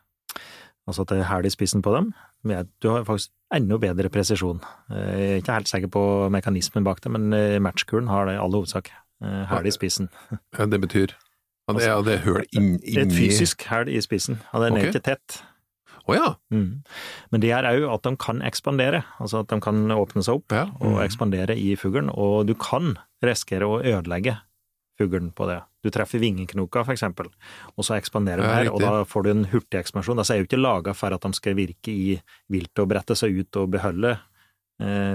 altså 0.89 1.03
at 1.05 1.11
det 1.13 1.19
er 1.21 1.29
hæl 1.29 1.45
i 1.45 1.51
spissen 1.53 1.83
på 1.85 1.93
dem. 1.93 2.13
Men 2.43 2.69
Du 2.81 2.89
har 2.89 3.03
faktisk 3.05 3.29
enda 3.53 3.77
bedre 3.81 4.09
presisjon. 4.09 4.61
Jeg 4.89 5.29
er 5.29 5.37
ikke 5.41 5.53
helt 5.57 5.69
sikker 5.69 5.89
på 5.91 6.03
mekanismen 6.33 6.85
bak 6.85 7.01
det, 7.03 7.11
men 7.11 7.33
eh, 7.33 7.59
matchkulen 7.61 8.07
har 8.09 8.25
det 8.29 8.35
i 8.37 8.41
all 8.41 8.53
hovedsak. 8.53 8.89
eh, 9.21 9.45
Hæl 9.49 9.67
i 9.67 9.73
spissen. 9.75 10.09
Ja, 10.57 10.65
det 10.65 10.79
betyr 10.81 11.13
ja, 11.69 11.77
det, 11.77 11.85
er, 11.87 12.01
det 12.03 12.13
er 12.17 12.25
høl 12.25 12.43
inn, 12.57 12.71
Det 12.81 12.97
er 12.97 13.05
et 13.05 13.13
fysisk 13.13 13.63
hæl 13.69 13.89
i 13.93 14.01
spissen, 14.01 14.39
Ja, 14.53 14.59
den 14.65 14.77
er 14.77 14.87
Ok. 14.89 14.95
ikke 14.95 15.03
tett. 15.03 15.41
Oh, 16.09 16.15
ja. 16.15 16.35
Mm. 16.49 16.81
Men 17.31 17.41
det 17.41 17.51
er 17.53 17.63
òg 17.69 17.83
at 17.93 18.01
de 18.07 18.15
kan 18.17 18.41
ekspandere, 18.41 19.03
altså 19.21 19.43
at 19.43 19.47
de 19.51 19.59
kan 19.61 19.83
åpne 19.93 20.23
seg 20.25 20.39
opp 20.41 20.51
Ja. 20.51 20.65
og 20.81 21.03
ekspandere 21.03 21.53
i 21.55 21.75
fuglen, 21.77 22.09
og 22.09 22.47
du 22.47 22.55
kan 22.55 22.97
risikere 23.21 23.67
å 23.69 23.77
ødelegge 23.83 24.39
fuglen 24.99 25.29
på 25.35 25.45
det. 25.47 25.61
Du 25.83 25.89
treffer 25.89 26.19
vingeknoka, 26.19 26.81
eksempel, 26.91 27.29
og 27.77 27.85
så 27.85 27.95
ekspanderer 27.95 28.41
de 28.43 28.47
her, 28.51 28.71
og 28.73 28.81
da 28.81 29.03
får 29.07 29.23
du 29.23 29.29
en 29.31 29.45
hurtig 29.45 29.79
ekspansjon. 29.79 30.17
Altså 30.19 30.33
er 30.35 30.41
jo 30.41 30.47
ikke 30.49 30.59
laga 30.59 30.93
for 30.93 31.13
at 31.13 31.21
de 31.21 31.31
skal 31.33 31.55
virke 31.55 31.87
i 31.93 32.17
viltet 32.51 32.79
og 32.83 32.89
brette 32.89 33.15
seg 33.15 33.37
ut 33.39 33.55
og 33.61 33.69
beholde 33.71 34.11
eh, 34.17 34.17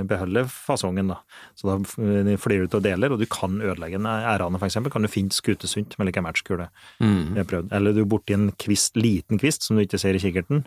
beholde 0.05 0.45
fasongen, 0.51 1.09
da. 1.09 1.17
Så 1.57 1.67
da 1.71 1.77
eh, 2.05 2.37
flyr 2.37 2.65
du 2.65 2.69
ut 2.69 2.75
og 2.79 2.83
deler, 2.85 3.13
og 3.15 3.19
du 3.23 3.27
kan 3.27 3.57
ødelegge 3.65 3.97
den. 3.97 4.07
Ærane, 4.07 4.61
eksempel, 4.61 4.93
kan 4.93 5.03
du 5.03 5.09
finne 5.09 5.33
skutesunt 5.33 5.97
med 5.99 6.07
like 6.11 6.21
matchkule. 6.25 6.69
Mm. 7.01 7.37
Eller 7.73 7.93
du 7.97 8.03
er 8.05 8.09
borti 8.11 8.35
en 8.37 8.51
kvist, 8.61 8.97
liten 9.01 9.39
kvist 9.41 9.63
som 9.65 9.77
du 9.77 9.83
ikke 9.87 9.99
ser 9.99 10.15
i 10.15 10.23
kikkerten, 10.23 10.67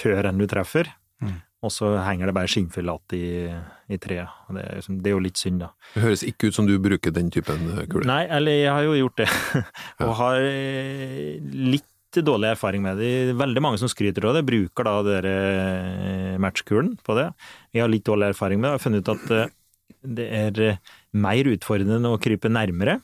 før 0.00 0.26
enn 0.30 0.38
du 0.42 0.46
treffer, 0.50 0.90
Mm. 1.22 1.36
og 1.62 1.70
så 1.70 1.92
henger 2.04 2.26
det 2.26 2.34
bare 2.34 2.48
skinnfyll 2.50 2.88
igjen 2.90 3.14
i, 3.14 3.94
i 3.94 3.96
treet. 4.02 4.28
Og 4.48 4.56
Det, 4.56 4.64
er 4.66 4.74
liksom- 4.80 4.96
det 5.00 5.06
er 5.08 5.14
jo 5.14 5.20
litt 5.22 5.38
synd, 5.38 5.60
da. 5.62 5.68
Det 5.94 6.02
høres 6.02 6.24
ikke 6.26 6.48
ut 6.50 6.54
som 6.54 6.66
du 6.66 6.74
bruker 6.82 7.14
den 7.14 7.30
typen 7.30 7.62
eh, 7.78 7.86
kule. 7.86 8.04
Nei, 8.04 8.24
eller 8.26 8.50
jeg 8.52 8.72
har 8.74 8.82
jo 8.82 8.96
gjort 8.98 9.16
det, 9.22 9.28
og 10.04 10.14
har 10.18 10.40
eh, 10.42 11.38
dårlig 12.22 12.52
erfaring 12.52 12.82
med 12.84 13.00
det. 13.00 13.34
Veldig 13.38 13.62
mange 13.64 13.80
som 13.80 13.90
skryter 13.90 14.28
av 14.28 14.36
det, 14.36 14.44
bruker 14.46 14.86
da 14.86 14.94
dere 15.06 15.32
eh, 15.32 16.36
matchkulen 16.42 16.94
på 17.04 17.16
det. 17.18 17.28
Jeg 17.74 17.84
har 17.84 17.90
litt 17.90 18.06
dårlig 18.06 18.30
erfaring 18.30 18.60
med 18.60 18.68
det, 18.68 18.72
og 18.72 18.78
har 18.78 18.84
funnet 18.84 19.02
ut 19.02 19.12
at 19.14 19.34
eh, 19.34 19.54
det 20.20 20.28
er 20.38 20.60
eh, 20.62 20.92
mer 21.18 21.50
utfordrende 21.50 22.12
å 22.12 22.20
krype 22.22 22.52
nærmere. 22.52 22.98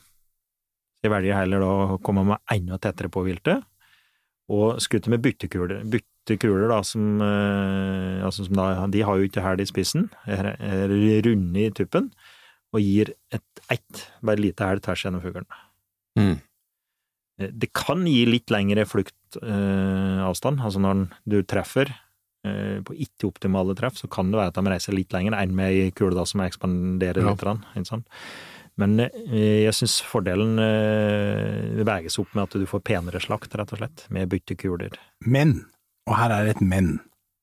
Jeg 1.01 1.11
velger 1.11 1.39
heller 1.39 1.65
da 1.65 1.71
å 1.95 1.99
komme 2.05 2.23
meg 2.29 2.55
enda 2.55 2.77
tettere 2.81 3.09
på 3.11 3.25
viltet, 3.25 3.65
og 4.51 4.79
skutte 4.83 5.11
med 5.11 5.23
byttekuler. 5.25 5.81
Byttekuler 5.89 6.69
da, 6.69 6.81
som, 6.85 7.23
altså 7.23 8.45
som 8.45 8.59
da, 8.59 8.67
de 8.91 9.01
har 9.07 9.17
jo 9.17 9.25
ikke 9.25 9.41
hæl 9.41 9.63
i 9.63 9.67
spissen, 9.69 10.09
er, 10.29 10.53
er 10.59 10.93
runde 11.25 11.63
i 11.63 11.71
tuppen, 11.73 12.11
og 12.71 12.83
gir 12.83 13.13
et 13.33 13.63
ett, 13.71 14.05
bare 14.21 14.41
lite 14.43 14.67
hæl 14.67 14.81
tvers 14.83 15.05
gjennom 15.05 15.23
fuglen. 15.23 15.47
Mm. 16.19 16.37
Eh, 17.41 17.49
Det 17.51 17.71
kan 17.73 18.05
gi 18.07 18.23
litt 18.29 18.51
lengre 18.53 18.85
fluktavstand, 18.87 20.61
altså 20.61 20.79
når 20.81 21.05
du 21.29 21.41
treffer 21.47 21.89
eh, 22.45 22.79
på 22.85 22.95
ikke-optimale 23.05 23.75
treff, 23.77 23.97
så 23.99 24.09
kan 24.11 24.31
det 24.31 24.39
være 24.39 24.53
at 24.53 24.59
de 24.59 24.71
reiser 24.73 24.95
litt 24.97 25.13
lenger 25.13 25.35
enn 25.37 25.53
med 25.55 25.71
ei 25.73 25.91
kule 25.95 26.15
da 26.17 26.25
som 26.25 26.41
ekspanderer 26.45 27.21
Ja. 27.21 27.33
litt. 27.35 28.05
Men 28.79 28.99
eh, 29.03 29.65
jeg 29.67 29.73
syns 29.77 29.99
fordelen 30.07 30.57
eh, 30.61 31.83
veies 31.85 32.17
opp 32.21 32.31
med 32.35 32.43
at 32.47 32.55
du 32.57 32.65
får 32.65 32.81
penere 32.87 33.19
slakt, 33.21 33.53
rett 33.55 33.73
og 33.75 33.81
slett, 33.81 34.05
med 34.09 34.29
byttekuler. 34.31 34.95
Men, 35.25 35.65
og 36.07 36.15
her 36.17 36.31
er 36.31 36.47
et 36.53 36.61
men, 36.61 36.99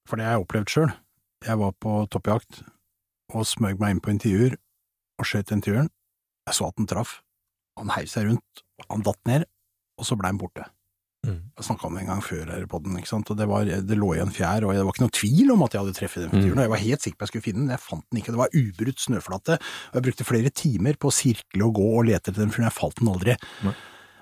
for 0.09 0.17
det 0.17 0.25
har 0.27 0.39
jeg 0.39 0.47
opplevd 0.47 0.73
sjøl. 0.73 0.93
Jeg 1.47 1.59
var 1.61 1.73
på 1.79 1.93
toppjakt 2.11 2.63
og 3.37 3.45
smøg 3.47 3.79
meg 3.79 3.93
inn 3.95 4.01
på 4.03 4.11
intervjuer 4.11 4.57
og 5.21 5.27
skjøt 5.29 5.53
intervjueren. 5.55 5.91
Jeg 6.49 6.57
så 6.57 6.67
at 6.71 6.77
den 6.81 6.89
traff. 6.91 7.21
Han 7.79 7.93
heiv 7.95 8.09
seg 8.11 8.25
rundt, 8.27 8.63
han 8.89 9.05
datt 9.07 9.21
ned, 9.29 9.45
og 9.99 10.07
så 10.07 10.17
ble 10.19 10.31
han 10.31 10.41
borte. 10.41 10.67
Jeg 11.27 11.67
snakka 11.67 11.89
om 11.89 11.97
det 11.97 12.05
en 12.05 12.13
gang 12.13 12.21
før 12.23 12.51
her 12.55 12.65
på 12.71 12.79
den, 12.85 12.95
ikke 13.01 13.11
sant, 13.11 13.31
og 13.33 13.39
det, 13.41 13.49
var, 13.51 13.67
det 13.67 13.97
lå 13.99 14.13
i 14.15 14.23
en 14.23 14.31
fjær, 14.33 14.65
og 14.65 14.77
det 14.77 14.85
var 14.87 14.95
ikke 14.95 15.05
noe 15.05 15.17
tvil 15.19 15.51
om 15.53 15.65
at 15.67 15.75
jeg 15.75 15.83
hadde 15.83 15.97
treffet 15.97 16.23
den 16.23 16.31
intervjueren, 16.31 16.61
og 16.61 16.65
jeg 16.65 16.73
var 16.73 16.83
helt 16.85 17.05
sikker 17.05 17.19
på 17.19 17.27
jeg 17.27 17.33
skulle 17.33 17.47
finne 17.49 17.65
den, 17.65 17.75
jeg 17.75 17.83
fant 17.83 18.07
den 18.07 18.21
ikke, 18.21 18.35
det 18.35 18.41
var 18.41 18.55
ubrutt 18.55 19.03
snøflate, 19.03 19.59
og 19.59 19.99
jeg 19.99 20.07
brukte 20.07 20.29
flere 20.29 20.53
timer 20.55 20.99
på 21.03 21.11
å 21.11 21.17
sirkle 21.19 21.67
og 21.67 21.75
gå 21.81 21.89
og 21.91 22.07
lete 22.09 22.31
etter 22.31 22.39
den, 22.39 22.55
for 22.55 22.65
jeg 22.65 22.77
falt 22.77 23.03
den 23.03 23.11
aldri. 23.11 23.37
Nei. 23.67 23.75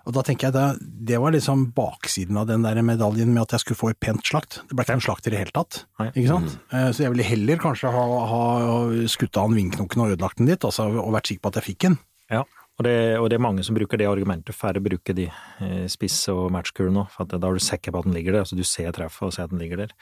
Og 0.06 0.14
da 0.14 0.22
tenker 0.22 0.48
jeg 0.48 0.54
da, 0.54 0.64
det 0.78 1.18
var 1.18 1.34
liksom 1.34 1.68
baksiden 1.76 2.36
av 2.38 2.48
den 2.48 2.64
der 2.64 2.78
medaljen 2.86 3.32
med 3.34 3.42
at 3.42 3.56
jeg 3.56 3.64
skulle 3.64 3.80
få 3.80 3.88
et 3.90 3.98
pent 4.00 4.22
slakt. 4.24 4.60
Det 4.70 4.76
ble 4.78 4.86
ikke 4.86 4.96
en 5.00 5.02
slakt 5.02 5.26
i 5.26 5.32
det 5.34 5.40
hele 5.40 5.54
tatt, 5.54 5.80
ikke 6.12 6.28
sant? 6.30 6.52
Mm. 6.70 6.92
Så 6.94 7.02
jeg 7.02 7.12
ville 7.12 7.26
heller 7.26 7.58
kanskje 7.58 7.90
ha, 7.90 8.04
ha 8.30 8.44
skutt 9.10 9.40
av 9.42 9.50
den 9.50 9.58
vindknokken 9.58 10.04
og 10.04 10.14
ødelagt 10.14 10.38
den 10.38 10.48
litt, 10.48 10.64
altså, 10.64 10.86
og 11.02 11.10
vært 11.18 11.32
sikker 11.32 11.42
på 11.42 11.52
at 11.52 11.58
jeg 11.58 11.68
fikk 11.72 11.88
den. 11.88 11.98
Ja, 12.30 12.46
og 12.76 12.84
det, 12.84 12.94
og 13.16 13.26
det 13.32 13.38
er 13.38 13.42
mange 13.44 13.64
som 13.64 13.76
bruker 13.76 13.96
det 13.96 14.08
argumentet 14.08 14.56
Færre 14.56 14.82
bruker 14.84 15.16
de 15.16 15.26
eh, 15.30 15.84
spiss- 15.88 16.28
og 16.32 16.50
matchkulene 16.52 16.98
nå, 16.98 17.04
for 17.12 17.24
at 17.24 17.34
da 17.34 17.48
er 17.48 17.56
du 17.56 17.64
sikker 17.64 17.94
på 17.94 18.02
at 18.02 18.08
den 18.08 18.16
ligger 18.16 18.36
der, 18.36 18.44
altså 18.44 18.58
du 18.58 18.64
ser 18.68 18.92
treffet 18.96 19.28
og 19.28 19.32
ser 19.32 19.48
at 19.48 19.54
den 19.54 19.62
ligger 19.62 19.84
der. 19.84 19.94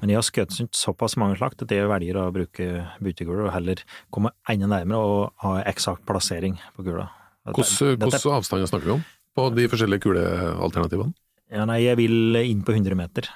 Men 0.00 0.12
jeg 0.12 0.16
har 0.16 0.24
skutt 0.26 0.56
såpass 0.76 1.18
mange 1.20 1.36
slakt 1.40 1.64
at 1.64 1.74
jeg 1.74 1.90
velger 1.90 2.20
å 2.22 2.28
bruke 2.32 2.68
byttekuler 3.04 3.48
og 3.48 3.54
heller 3.56 3.82
komme 4.14 4.32
enda 4.48 4.70
nærmere 4.72 5.12
og 5.12 5.44
ha 5.44 5.58
eksakt 5.68 6.06
plassering 6.08 6.56
på 6.76 6.86
kula. 6.88 7.10
Hvilke 7.52 8.32
avstander 8.32 8.70
snakker 8.70 8.88
vi 8.88 8.96
om 8.96 9.04
på 9.36 9.48
de 9.56 9.68
forskjellige 9.72 10.04
kulealternativene? 10.06 11.14
Ja, 11.52 11.66
nei, 11.68 11.82
jeg 11.84 11.98
vil 12.00 12.36
inn 12.40 12.62
på 12.64 12.72
100 12.72 12.96
meter, 12.96 13.28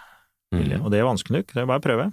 jeg. 0.55 0.81
og 0.81 0.93
det 0.93 1.01
er 1.01 1.09
vanskelig 1.09 1.41
nok, 1.41 1.55
det 1.55 1.63
er 1.63 1.71
bare 1.71 1.83
å 1.83 1.87
prøve. 1.87 2.05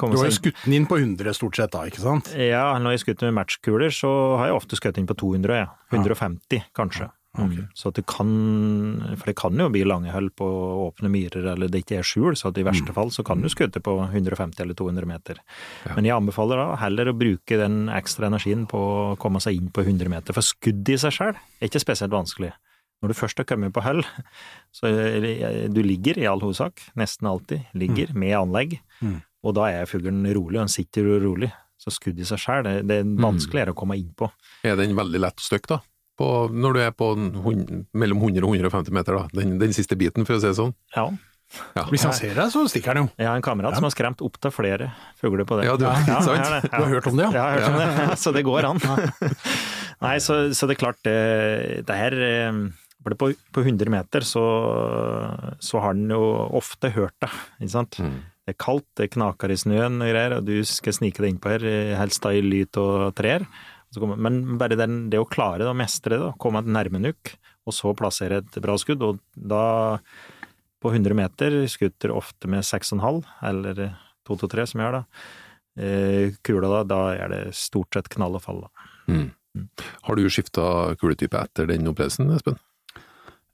Komme 0.00 0.16
Du 0.16 0.22
har 0.22 0.30
jo 0.30 0.36
skutt 0.38 0.62
den 0.64 0.78
inn 0.78 0.86
på 0.88 1.00
100 1.00 1.36
stort 1.36 1.58
sett 1.58 1.74
da, 1.74 1.84
ikke 1.90 2.04
sant? 2.04 2.30
Ja, 2.38 2.78
når 2.80 2.96
jeg 2.96 3.04
skutt 3.04 3.26
med 3.26 3.36
matchkuler, 3.40 3.92
så 3.92 4.14
har 4.40 4.50
jeg 4.50 4.56
ofte 4.62 4.80
skutt 4.80 5.00
inn 5.00 5.10
på 5.10 5.18
200, 5.20 5.60
ja. 5.64 5.68
150 5.92 6.64
kanskje. 6.76 7.10
Okay. 7.34 7.64
Så 7.74 7.90
at 7.90 7.96
det 7.98 8.04
kan, 8.06 8.28
for 9.18 9.26
det 9.26 9.34
kan 9.38 9.58
jo 9.58 9.66
bli 9.74 9.82
lange 9.86 10.12
hull 10.14 10.28
på 10.38 10.46
åpne 10.86 11.10
myrer, 11.10 11.48
eller 11.54 11.70
det 11.70 11.82
ikke 11.82 11.98
er 11.98 12.06
skjul, 12.06 12.36
så 12.38 12.52
at 12.52 12.60
i 12.62 12.66
verste 12.66 12.94
fall 12.94 13.10
så 13.10 13.24
kan 13.26 13.42
du 13.42 13.50
skutte 13.50 13.82
på 13.82 13.96
150 14.04 14.62
eller 14.62 14.78
200 14.78 15.08
meter. 15.10 15.40
Men 15.96 16.06
jeg 16.06 16.14
anbefaler 16.14 16.62
da 16.62 16.68
heller 16.84 17.10
å 17.10 17.16
bruke 17.18 17.58
den 17.58 17.88
ekstra 17.90 18.30
energien 18.30 18.68
på 18.70 18.78
å 18.78 19.16
komme 19.20 19.42
seg 19.42 19.58
inn 19.58 19.72
på 19.74 19.82
100 19.82 20.12
meter, 20.12 20.36
for 20.36 20.46
skudd 20.46 20.86
i 20.86 21.00
seg 21.00 21.16
selv 21.16 21.42
er 21.58 21.72
ikke 21.72 21.82
spesielt 21.82 22.14
vanskelig. 22.14 22.52
Når 23.04 23.12
du 23.12 23.18
først 23.18 23.40
har 23.42 23.44
kommet 23.48 23.74
på 23.76 23.82
hull, 23.84 24.00
så 24.72 24.88
du 25.68 25.80
ligger 25.84 26.16
i 26.22 26.24
all 26.30 26.40
hovedsak, 26.40 26.80
nesten 26.96 27.28
alltid, 27.28 27.66
ligger 27.76 28.14
med 28.16 28.32
anlegg, 28.38 28.78
Mm. 29.04 29.18
og 29.44 29.54
da 29.58 29.66
er 29.68 29.84
fuglen 29.90 30.22
rolig, 30.32 30.56
og 30.56 30.64
den 30.64 30.72
sitter 30.72 31.04
rolig. 31.20 31.50
Så 31.76 31.92
skudd 31.92 32.16
i 32.22 32.24
seg 32.24 32.38
selv, 32.40 32.64
det, 32.64 32.86
det 32.88 32.96
er 33.02 33.10
vanskeligere 33.20 33.74
å 33.74 33.76
komme 33.76 33.98
inn 34.00 34.08
på. 34.16 34.30
Er 34.64 34.78
den 34.80 34.94
veldig 34.96 35.20
lett 35.20 35.36
å 35.42 35.44
stykke, 35.44 35.68
da? 35.74 35.80
På, 36.16 36.28
når 36.48 36.72
du 36.76 36.80
er 36.80 36.92
på 36.96 37.08
en 37.12 37.26
hund, 37.44 37.72
mellom 37.92 38.22
100 38.22 38.46
og 38.46 38.54
150 38.56 38.94
meter, 38.94 39.18
da? 39.18 39.28
Den, 39.34 39.58
den 39.60 39.74
siste 39.76 39.98
biten, 39.98 40.24
for 40.24 40.38
å 40.38 40.40
si 40.40 40.46
det 40.48 40.56
sånn? 40.56 40.72
Ja. 40.96 41.08
Ja. 41.76 41.84
Hvis 41.92 42.02
han 42.06 42.14
ser 42.16 42.32
deg, 42.38 42.48
så 42.54 42.62
stikker 42.70 42.94
han 42.94 43.02
jo. 43.02 43.10
Jeg 43.20 43.28
har 43.28 43.36
en 43.36 43.44
kamerat 43.44 43.76
som 43.76 43.84
har 43.84 43.92
skremt 43.92 44.22
opptil 44.24 44.50
flere 44.54 44.88
fugler 45.20 45.44
på 45.46 45.58
det. 45.60 45.66
Ja, 45.68 45.74
du- 45.76 45.84
ja, 45.84 46.20
sant? 46.24 46.40
det. 46.64 46.70
Du 46.72 46.78
har 46.80 46.88
hørt 46.94 47.10
om 47.10 47.18
det, 47.20 47.26
ja? 47.26 47.32
Ja, 47.34 47.44
jeg 47.58 47.66
har 47.66 47.76
hørt 47.76 48.00
om 48.00 48.08
det, 48.08 48.16
så 48.24 48.32
det 48.38 48.44
går 48.48 48.70
an. 48.70 48.80
Nei, 50.04 50.16
så, 50.24 50.38
så 50.56 50.66
det 50.70 50.74
er 50.78 50.80
klart, 50.80 50.98
det, 51.06 51.84
det 51.86 51.98
her 51.98 52.16
eh, 52.30 52.62
for 53.04 53.16
på, 53.20 53.30
på 53.52 53.64
100 53.64 53.92
meter 53.92 54.24
så, 54.26 54.44
så 55.60 55.82
har 55.84 55.96
den 55.96 56.12
jo 56.14 56.22
ofte 56.56 56.90
hørt 56.94 57.16
det, 57.22 57.30
ikke 57.60 57.74
sant? 57.74 58.00
Mm. 58.00 58.16
Det 58.44 58.52
er 58.52 58.60
kaldt, 58.60 58.88
det 59.00 59.12
knaker 59.14 59.52
i 59.52 59.56
snøen 59.60 60.02
og 60.04 60.10
greier, 60.10 60.36
og 60.38 60.48
du 60.48 60.58
skal 60.68 60.96
snike 60.96 61.22
deg 61.22 61.34
innpå 61.34 61.54
her, 61.54 61.64
helst 61.96 62.24
da 62.24 62.32
i 62.34 62.42
lyt 62.44 62.76
og 62.80 63.14
trær. 63.16 63.46
Men 64.20 64.58
bare 64.60 64.76
den, 64.76 65.04
det 65.12 65.20
å 65.22 65.28
klare 65.28 65.62
det, 65.62 65.70
å 65.70 65.76
mestre 65.76 66.18
det, 66.20 66.32
komme 66.42 66.64
nærme 66.66 67.00
nok, 67.00 67.34
og 67.64 67.76
så 67.76 67.94
plassere 67.96 68.42
et 68.42 68.58
bra 68.60 68.76
skudd, 68.80 69.04
og 69.06 69.22
da 69.32 69.64
på 70.84 70.92
100 70.92 71.16
meter 71.16 71.56
skutter 71.72 72.12
ofte 72.12 72.50
med 72.52 72.66
6,5, 72.66 73.22
eller 73.48 73.86
2-2-3 74.28 74.68
som 74.68 74.82
jeg 74.82 74.88
gjør 74.88 74.98
da. 74.98 75.04
Eh, 75.74 76.36
Kula 76.44 76.70
da, 76.70 76.82
da 76.88 77.00
er 77.16 77.32
det 77.32 77.40
stort 77.56 77.96
sett 77.96 78.10
knall 78.12 78.36
og 78.36 78.44
fall 78.44 78.60
da. 78.66 78.90
Mm. 79.08 79.26
Har 80.04 80.18
du 80.18 80.28
skifta 80.28 80.94
kuletype 81.00 81.40
etter 81.40 81.68
den 81.70 81.88
opplevelsen, 81.90 82.28
Espen? 82.36 82.58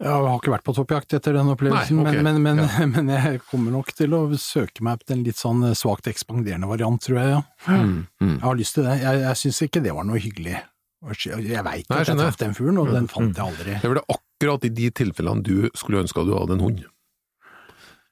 Jeg 0.01 0.09
har 0.09 0.39
ikke 0.39 0.53
vært 0.55 0.65
på 0.65 0.73
toppjakt 0.73 1.13
etter 1.19 1.35
den 1.37 1.51
opplevelsen, 1.53 1.99
Nei, 2.01 2.09
okay. 2.09 2.23
men, 2.25 2.39
men, 2.41 2.57
men, 2.57 2.63
Ja. 2.65 2.87
men 2.95 3.11
jeg 3.13 3.41
kommer 3.51 3.75
nok 3.75 3.91
til 3.93 4.15
å 4.17 4.23
søke 4.41 4.81
meg 4.87 5.03
til 5.05 5.19
en 5.19 5.25
litt 5.27 5.37
sånn 5.37 5.61
svakt 5.77 6.09
ekspanderende 6.09 6.71
variant, 6.71 7.03
tror 7.05 7.19
jeg. 7.21 7.35
Ja. 7.35 7.43
Mm, 7.69 8.07
mm. 8.23 8.31
Jeg 8.39 8.45
har 8.47 8.57
lyst 8.63 8.79
til 8.79 8.89
det. 8.89 8.95
Jeg, 9.03 9.21
jeg 9.27 9.41
syns 9.43 9.61
ikke 9.69 9.83
det 9.85 9.93
var 9.99 10.09
noe 10.09 10.23
hyggelig. 10.23 10.57
Jeg 11.21 11.65
veit 11.65 11.93
at 11.93 12.09
jeg 12.09 12.17
traff 12.17 12.37
den 12.41 12.57
fuglen, 12.57 12.81
og 12.81 12.91
den 12.93 13.07
fant 13.13 13.37
jeg 13.37 13.45
aldri. 13.45 13.77
Det 13.81 13.93
var 13.93 14.03
akkurat 14.17 14.65
i 14.69 14.73
de 14.81 14.89
tilfellene 15.03 15.45
du 15.45 15.69
skulle 15.77 16.01
ønske 16.05 16.21
at 16.21 16.29
du 16.29 16.35
hadde 16.37 16.57
en 16.59 16.65
hund. 16.65 16.83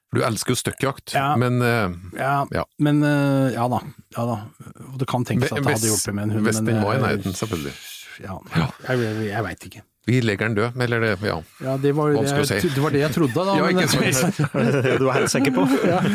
For 0.09 0.17
du 0.17 0.25
elsker 0.25 0.55
jo 0.55 0.57
støkkjakt, 0.57 1.13
Ja. 1.13 1.35
men 1.37 1.61
uh, 1.61 1.93
Ja, 2.17 2.45
Ja. 2.53 2.63
men 2.81 3.03
uh, 3.05 3.49
ja 3.53 3.67
da. 3.69 3.81
Ja 4.17 4.25
da. 4.25 4.37
Og 4.89 4.97
det 5.01 5.07
kan 5.09 5.25
tenkes 5.25 5.51
at 5.53 5.61
det 5.61 5.69
hadde 5.75 5.85
hjulpet 5.91 6.15
med 6.17 6.23
en 6.23 6.31
hund, 6.37 6.45
hvis 6.49 6.61
den 6.65 6.81
var 6.81 6.95
i 6.95 6.97
eh, 6.97 7.03
nærheten, 7.05 7.37
selvfølgelig. 7.37 7.75
Ja, 8.25 8.39
Ja. 8.57 8.71
jeg, 8.89 9.03
jeg, 9.05 9.27
jeg 9.29 9.43
veit 9.45 9.65
ikke. 9.69 9.83
Vi 10.09 10.19
legger 10.25 10.49
den 10.49 10.55
død, 10.57 10.77
eller 10.81 11.03
det, 11.03 11.11
ja. 11.27 11.35
Ja, 11.61 11.75
det 11.77 11.91
var, 11.93 12.11
det, 12.15 12.23
jeg, 12.25 12.47
si. 12.49 12.69
det 12.73 12.81
var 12.81 12.93
det 12.95 13.01
jeg 13.03 13.13
trodde, 13.13 13.43
da. 13.45 13.55
Ja, 13.59 13.65
men- 13.67 13.81
ikke 13.83 14.13
sant. 14.17 14.39
du 15.01 15.05
er 15.05 15.17
helt 15.19 15.33
sikker 15.33 15.53
på? 15.53 15.65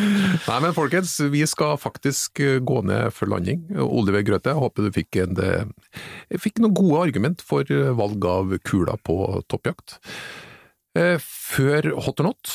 Nei, 0.51 0.57
men 0.65 0.75
folkens, 0.77 1.13
vi 1.33 1.45
skal 1.51 1.77
faktisk 1.79 2.41
eh, 2.43 2.57
gå 2.67 2.81
ned 2.89 3.13
for 3.15 3.31
landing. 3.31 3.63
Oliver 3.85 4.25
Grøthe, 4.27 4.51
jeg 4.55 4.61
håper 4.65 4.89
du 4.89 4.95
fikk, 4.99 5.21
en, 5.23 5.39
eh, 5.39 6.39
fikk 6.43 6.59
noen 6.65 6.75
gode 6.75 7.05
argument 7.07 7.45
for 7.47 7.63
eh, 7.71 7.93
valg 7.95 8.27
av 8.33 8.57
kula 8.67 8.99
på 9.07 9.21
toppjakt. 9.53 9.99
Eh, 10.99 11.17
Før 11.23 11.93
hot 12.03 12.21
or 12.23 12.29
not, 12.33 12.51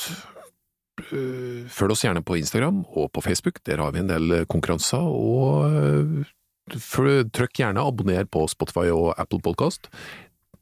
eh, 1.12 1.64
følg 1.72 1.94
oss 1.96 2.04
gjerne 2.04 2.24
på 2.26 2.36
Instagram 2.40 2.82
og 3.00 3.10
på 3.16 3.24
Facebook, 3.24 3.62
der 3.68 3.80
har 3.84 3.96
vi 3.96 4.04
en 4.04 4.12
del 4.12 4.42
konkurranser. 4.52 5.00
og 5.08 6.26
Trykk 6.70 7.64
gjerne 7.64 7.82
abonner 7.82 8.28
på 8.30 8.44
Spotify 8.52 8.90
og 8.94 9.14
Apple 9.18 9.40
Podcast. 9.42 9.88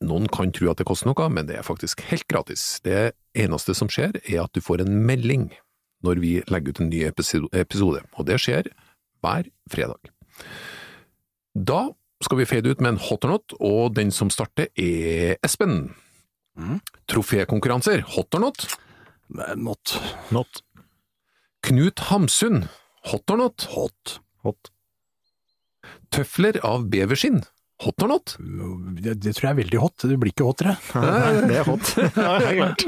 Noen 0.06 0.28
kan 0.30 0.52
tro 0.54 0.70
at 0.70 0.78
det 0.78 0.86
koster 0.86 1.10
noe, 1.10 1.30
men 1.34 1.48
det 1.50 1.58
er 1.58 1.66
faktisk 1.66 2.04
helt 2.12 2.28
gratis. 2.30 2.78
Det 2.86 3.14
eneste 3.38 3.74
som 3.78 3.90
skjer, 3.90 4.20
er 4.28 4.44
at 4.44 4.54
du 4.54 4.62
får 4.62 4.84
en 4.84 5.00
melding 5.08 5.50
når 6.06 6.22
vi 6.22 6.34
legger 6.52 6.76
ut 6.76 6.82
en 6.84 6.92
ny 6.92 7.00
episode, 7.10 8.04
og 8.14 8.28
det 8.28 8.38
skjer 8.42 8.70
hver 9.26 9.48
fredag. 9.74 10.12
Da 11.58 11.88
skal 12.22 12.42
vi 12.42 12.50
fade 12.50 12.70
ut 12.70 12.82
med 12.82 12.94
en 12.94 13.02
hot 13.02 13.26
or 13.26 13.34
not, 13.36 13.56
og 13.58 13.96
den 13.98 14.14
som 14.14 14.30
starter 14.34 14.70
er 14.78 15.38
Espen. 15.46 15.96
Mm. 16.58 16.80
Trofékonkurranser, 17.10 18.06
hot 18.14 18.38
or 18.38 18.46
not? 18.48 18.68
Not 19.30 19.98
Not. 20.32 20.62
Knut 21.66 22.00
Hamsun, 22.08 22.68
hot 23.10 23.30
or 23.34 23.38
not? 23.42 23.68
hot. 23.74 24.20
Hot. 24.46 24.72
Tøfler 26.14 26.60
av 26.66 26.88
beverskinn, 26.92 27.42
hot 27.84 28.04
or 28.04 28.10
not? 28.10 28.36
Det, 28.40 29.16
det 29.22 29.34
tror 29.38 29.48
jeg 29.48 29.54
er 29.54 29.60
veldig 29.62 29.82
hot. 29.84 30.06
Det 30.10 30.18
blir 30.20 30.34
ikke 30.34 30.48
hotere. 30.48 30.76
Det 31.50 31.58
er 31.62 31.68
hot. 31.68 31.92
Ja, 32.18 32.38
klart. 32.42 32.86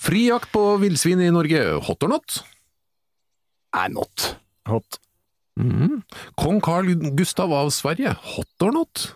Fri 0.00 0.26
jakt 0.28 0.50
på 0.52 0.64
villsvin 0.82 1.22
i 1.24 1.30
Norge, 1.34 1.62
hot 1.86 2.04
or 2.06 2.12
not? 2.16 2.40
Nei, 3.76 3.86
not. 3.94 4.34
Hot. 4.68 5.00
Mhm. 5.60 6.02
Kong 6.40 6.60
Carl 6.64 6.92
Gustav 7.18 7.52
av 7.52 7.70
Sverige, 7.74 8.14
hot 8.34 8.66
or 8.66 8.72
not? 8.76 9.06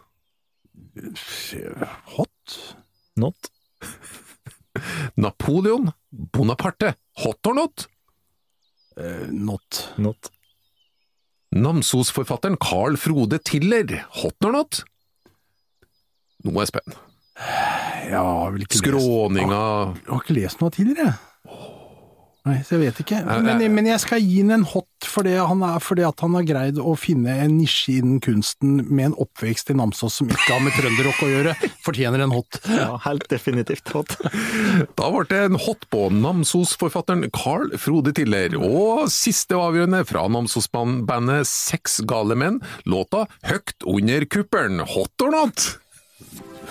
Hot? 2.17 2.59
Not. 3.17 3.51
Napoleon 5.17 5.91
Bonaparte, 6.11 6.95
hot 7.23 7.47
or 7.47 7.55
not? 7.55 7.87
Uh, 8.97 9.27
not. 9.31 9.89
Not. 9.99 10.31
Namsos-forfatteren 11.55 12.57
Carl 12.63 12.97
Frode 12.99 13.39
Tiller, 13.47 14.07
hot 14.23 14.45
or 14.45 14.53
not? 14.53 14.83
Nå 16.45 16.55
er 16.55 16.67
jeg 16.67 16.75
spent. 16.75 16.99
Jeg 18.05 18.21
har 18.21 18.51
vel 18.55 18.67
ikke 18.67 18.79
lest 18.79 19.39
Jeg 19.41 19.49
har 19.51 20.21
ikke 20.21 20.37
lest 20.37 20.61
noe 20.61 20.75
tidligere. 20.75 21.15
Nei, 22.45 22.59
så 22.61 22.75
jeg 22.75 22.91
vet 22.91 22.99
ikke. 23.01 23.19
Men, 23.25 23.63
men 23.73 23.87
jeg 23.89 24.01
skal 24.03 24.21
gi 24.21 24.43
den 24.43 24.53
en 24.59 24.67
hot 24.69 25.07
fordi 25.09 25.33
han, 25.39 25.63
er, 25.65 25.79
fordi 25.81 26.03
at 26.05 26.21
han 26.21 26.35
har 26.37 26.45
greid 26.45 26.77
å 26.81 26.93
finne 26.99 27.33
en 27.41 27.55
nisje 27.57 27.95
innen 28.03 28.19
kunsten 28.25 28.83
med 28.85 29.07
en 29.07 29.15
oppvekst 29.25 29.71
i 29.73 29.77
Namsos 29.79 30.19
som 30.21 30.29
ikke 30.29 30.51
har 30.51 30.61
med 30.65 30.75
trønderrock 30.77 31.23
å 31.25 31.29
gjøre. 31.31 31.55
Fortjener 31.87 32.25
en 32.25 32.35
hot. 32.35 32.59
Ja, 32.69 32.99
helt 33.07 33.25
definitivt 33.33 33.89
hot. 33.97 34.17
Da 34.99 35.09
ble 35.13 35.25
det 35.31 35.39
en 35.47 35.57
hot 35.61 35.87
på 35.93 36.09
Namsos-forfatteren 36.13 37.31
Carl 37.33 37.73
Frode 37.81 38.13
Tiller, 38.17 38.59
og 38.59 39.07
siste 39.13 39.57
avgjørende 39.57 40.03
fra 40.09 40.27
Namsos-bandet 40.35 41.49
Seks 41.49 42.03
gale 42.09 42.37
menn, 42.37 42.61
låta 42.85 43.25
Høgt 43.49 43.89
under 43.89 44.29
kuppelen, 44.29 44.85
hot 44.93 45.25
or 45.25 45.33
not? 45.33 45.71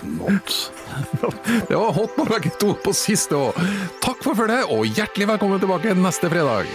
Not. 0.01 0.71
Det 1.67 1.75
var 1.75 1.91
hot 1.91 2.15
på 2.15 2.25
begge 2.25 2.49
to 2.59 2.73
på 2.83 2.93
siste 2.95 3.35
òg. 3.35 3.57
Takk 4.03 4.23
for 4.23 4.37
følget, 4.39 4.69
og 4.71 4.87
hjertelig 4.87 5.27
velkommen 5.33 5.59
tilbake 5.59 5.95
neste 5.99 6.31
fredag. 6.31 6.69